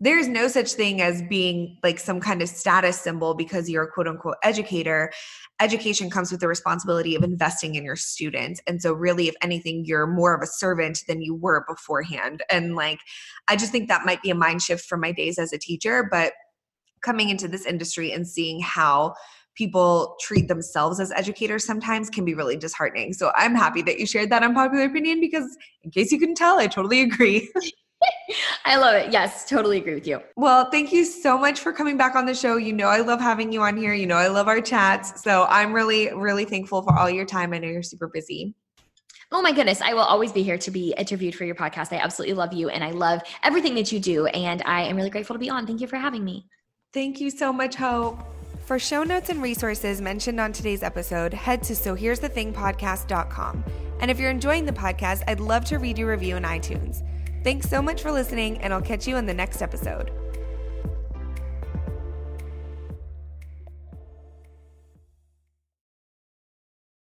there's 0.00 0.28
no 0.28 0.46
such 0.46 0.72
thing 0.72 1.02
as 1.02 1.22
being 1.22 1.76
like 1.82 1.98
some 1.98 2.20
kind 2.20 2.40
of 2.40 2.48
status 2.48 3.00
symbol 3.00 3.34
because 3.34 3.68
you're 3.68 3.82
a 3.82 3.90
quote 3.90 4.06
unquote 4.06 4.36
educator. 4.44 5.10
Education 5.60 6.08
comes 6.08 6.30
with 6.30 6.40
the 6.40 6.46
responsibility 6.46 7.16
of 7.16 7.24
investing 7.24 7.74
in 7.74 7.84
your 7.84 7.96
students. 7.96 8.60
And 8.68 8.80
so, 8.80 8.92
really, 8.92 9.26
if 9.26 9.34
anything, 9.42 9.84
you're 9.84 10.06
more 10.06 10.34
of 10.34 10.42
a 10.42 10.46
servant 10.46 11.02
than 11.08 11.20
you 11.20 11.34
were 11.34 11.64
beforehand. 11.66 12.44
And 12.48 12.76
like, 12.76 13.00
I 13.48 13.56
just 13.56 13.72
think 13.72 13.88
that 13.88 14.06
might 14.06 14.22
be 14.22 14.30
a 14.30 14.36
mind 14.36 14.62
shift 14.62 14.86
from 14.86 15.00
my 15.00 15.10
days 15.10 15.38
as 15.38 15.52
a 15.52 15.58
teacher. 15.58 16.06
But 16.08 16.32
coming 17.02 17.28
into 17.28 17.48
this 17.48 17.66
industry 17.66 18.12
and 18.12 18.26
seeing 18.26 18.60
how 18.60 19.14
people 19.56 20.16
treat 20.20 20.46
themselves 20.46 21.00
as 21.00 21.10
educators 21.12 21.64
sometimes 21.64 22.08
can 22.08 22.24
be 22.24 22.34
really 22.34 22.56
disheartening. 22.56 23.12
So 23.12 23.32
I'm 23.34 23.56
happy 23.56 23.82
that 23.82 23.98
you 23.98 24.06
shared 24.06 24.30
that 24.30 24.44
unpopular 24.44 24.84
opinion 24.84 25.20
because, 25.20 25.56
in 25.82 25.90
case 25.90 26.12
you 26.12 26.20
couldn't 26.20 26.36
tell, 26.36 26.60
I 26.60 26.68
totally 26.68 27.00
agree. 27.00 27.50
I 28.64 28.76
love 28.76 28.94
it. 28.94 29.12
Yes, 29.12 29.48
totally 29.48 29.78
agree 29.78 29.94
with 29.94 30.06
you. 30.06 30.20
Well, 30.36 30.70
thank 30.70 30.92
you 30.92 31.04
so 31.04 31.38
much 31.38 31.60
for 31.60 31.72
coming 31.72 31.96
back 31.96 32.14
on 32.14 32.26
the 32.26 32.34
show. 32.34 32.56
You 32.56 32.72
know, 32.72 32.88
I 32.88 33.00
love 33.00 33.20
having 33.20 33.52
you 33.52 33.62
on 33.62 33.76
here. 33.76 33.94
You 33.94 34.06
know, 34.06 34.16
I 34.16 34.28
love 34.28 34.48
our 34.48 34.60
chats. 34.60 35.22
So 35.22 35.46
I'm 35.48 35.72
really, 35.72 36.12
really 36.12 36.44
thankful 36.44 36.82
for 36.82 36.96
all 36.96 37.08
your 37.08 37.24
time. 37.24 37.52
I 37.54 37.58
know 37.58 37.68
you're 37.68 37.82
super 37.82 38.08
busy. 38.08 38.54
Oh 39.30 39.42
my 39.42 39.52
goodness, 39.52 39.82
I 39.82 39.92
will 39.92 40.00
always 40.00 40.32
be 40.32 40.42
here 40.42 40.56
to 40.56 40.70
be 40.70 40.94
interviewed 40.96 41.34
for 41.34 41.44
your 41.44 41.54
podcast. 41.54 41.92
I 41.92 42.00
absolutely 42.00 42.34
love 42.34 42.54
you 42.54 42.70
and 42.70 42.82
I 42.82 42.92
love 42.92 43.20
everything 43.42 43.74
that 43.74 43.92
you 43.92 44.00
do. 44.00 44.26
And 44.26 44.62
I 44.64 44.82
am 44.82 44.96
really 44.96 45.10
grateful 45.10 45.34
to 45.34 45.40
be 45.40 45.50
on. 45.50 45.66
Thank 45.66 45.82
you 45.82 45.86
for 45.86 45.96
having 45.96 46.24
me. 46.24 46.46
Thank 46.94 47.20
you 47.20 47.30
so 47.30 47.52
much, 47.52 47.74
Hope. 47.74 48.18
For 48.64 48.78
show 48.78 49.02
notes 49.02 49.28
and 49.28 49.42
resources 49.42 50.00
mentioned 50.00 50.40
on 50.40 50.52
today's 50.52 50.82
episode, 50.82 51.34
head 51.34 51.62
to 51.64 51.76
So 51.76 51.94
Here's 51.94 52.20
the 52.20 52.28
Thing 52.28 52.54
podcast.com. 52.54 53.64
And 54.00 54.10
if 54.10 54.18
you're 54.18 54.30
enjoying 54.30 54.64
the 54.64 54.72
podcast, 54.72 55.24
I'd 55.26 55.40
love 55.40 55.64
to 55.66 55.78
read 55.78 55.98
your 55.98 56.10
review 56.10 56.36
in 56.36 56.44
iTunes. 56.44 57.02
Thanks 57.48 57.70
so 57.70 57.80
much 57.80 58.02
for 58.02 58.12
listening, 58.12 58.58
and 58.58 58.74
I'll 58.74 58.82
catch 58.82 59.08
you 59.08 59.16
in 59.16 59.24
the 59.24 59.32
next 59.32 59.62
episode. 59.62 60.10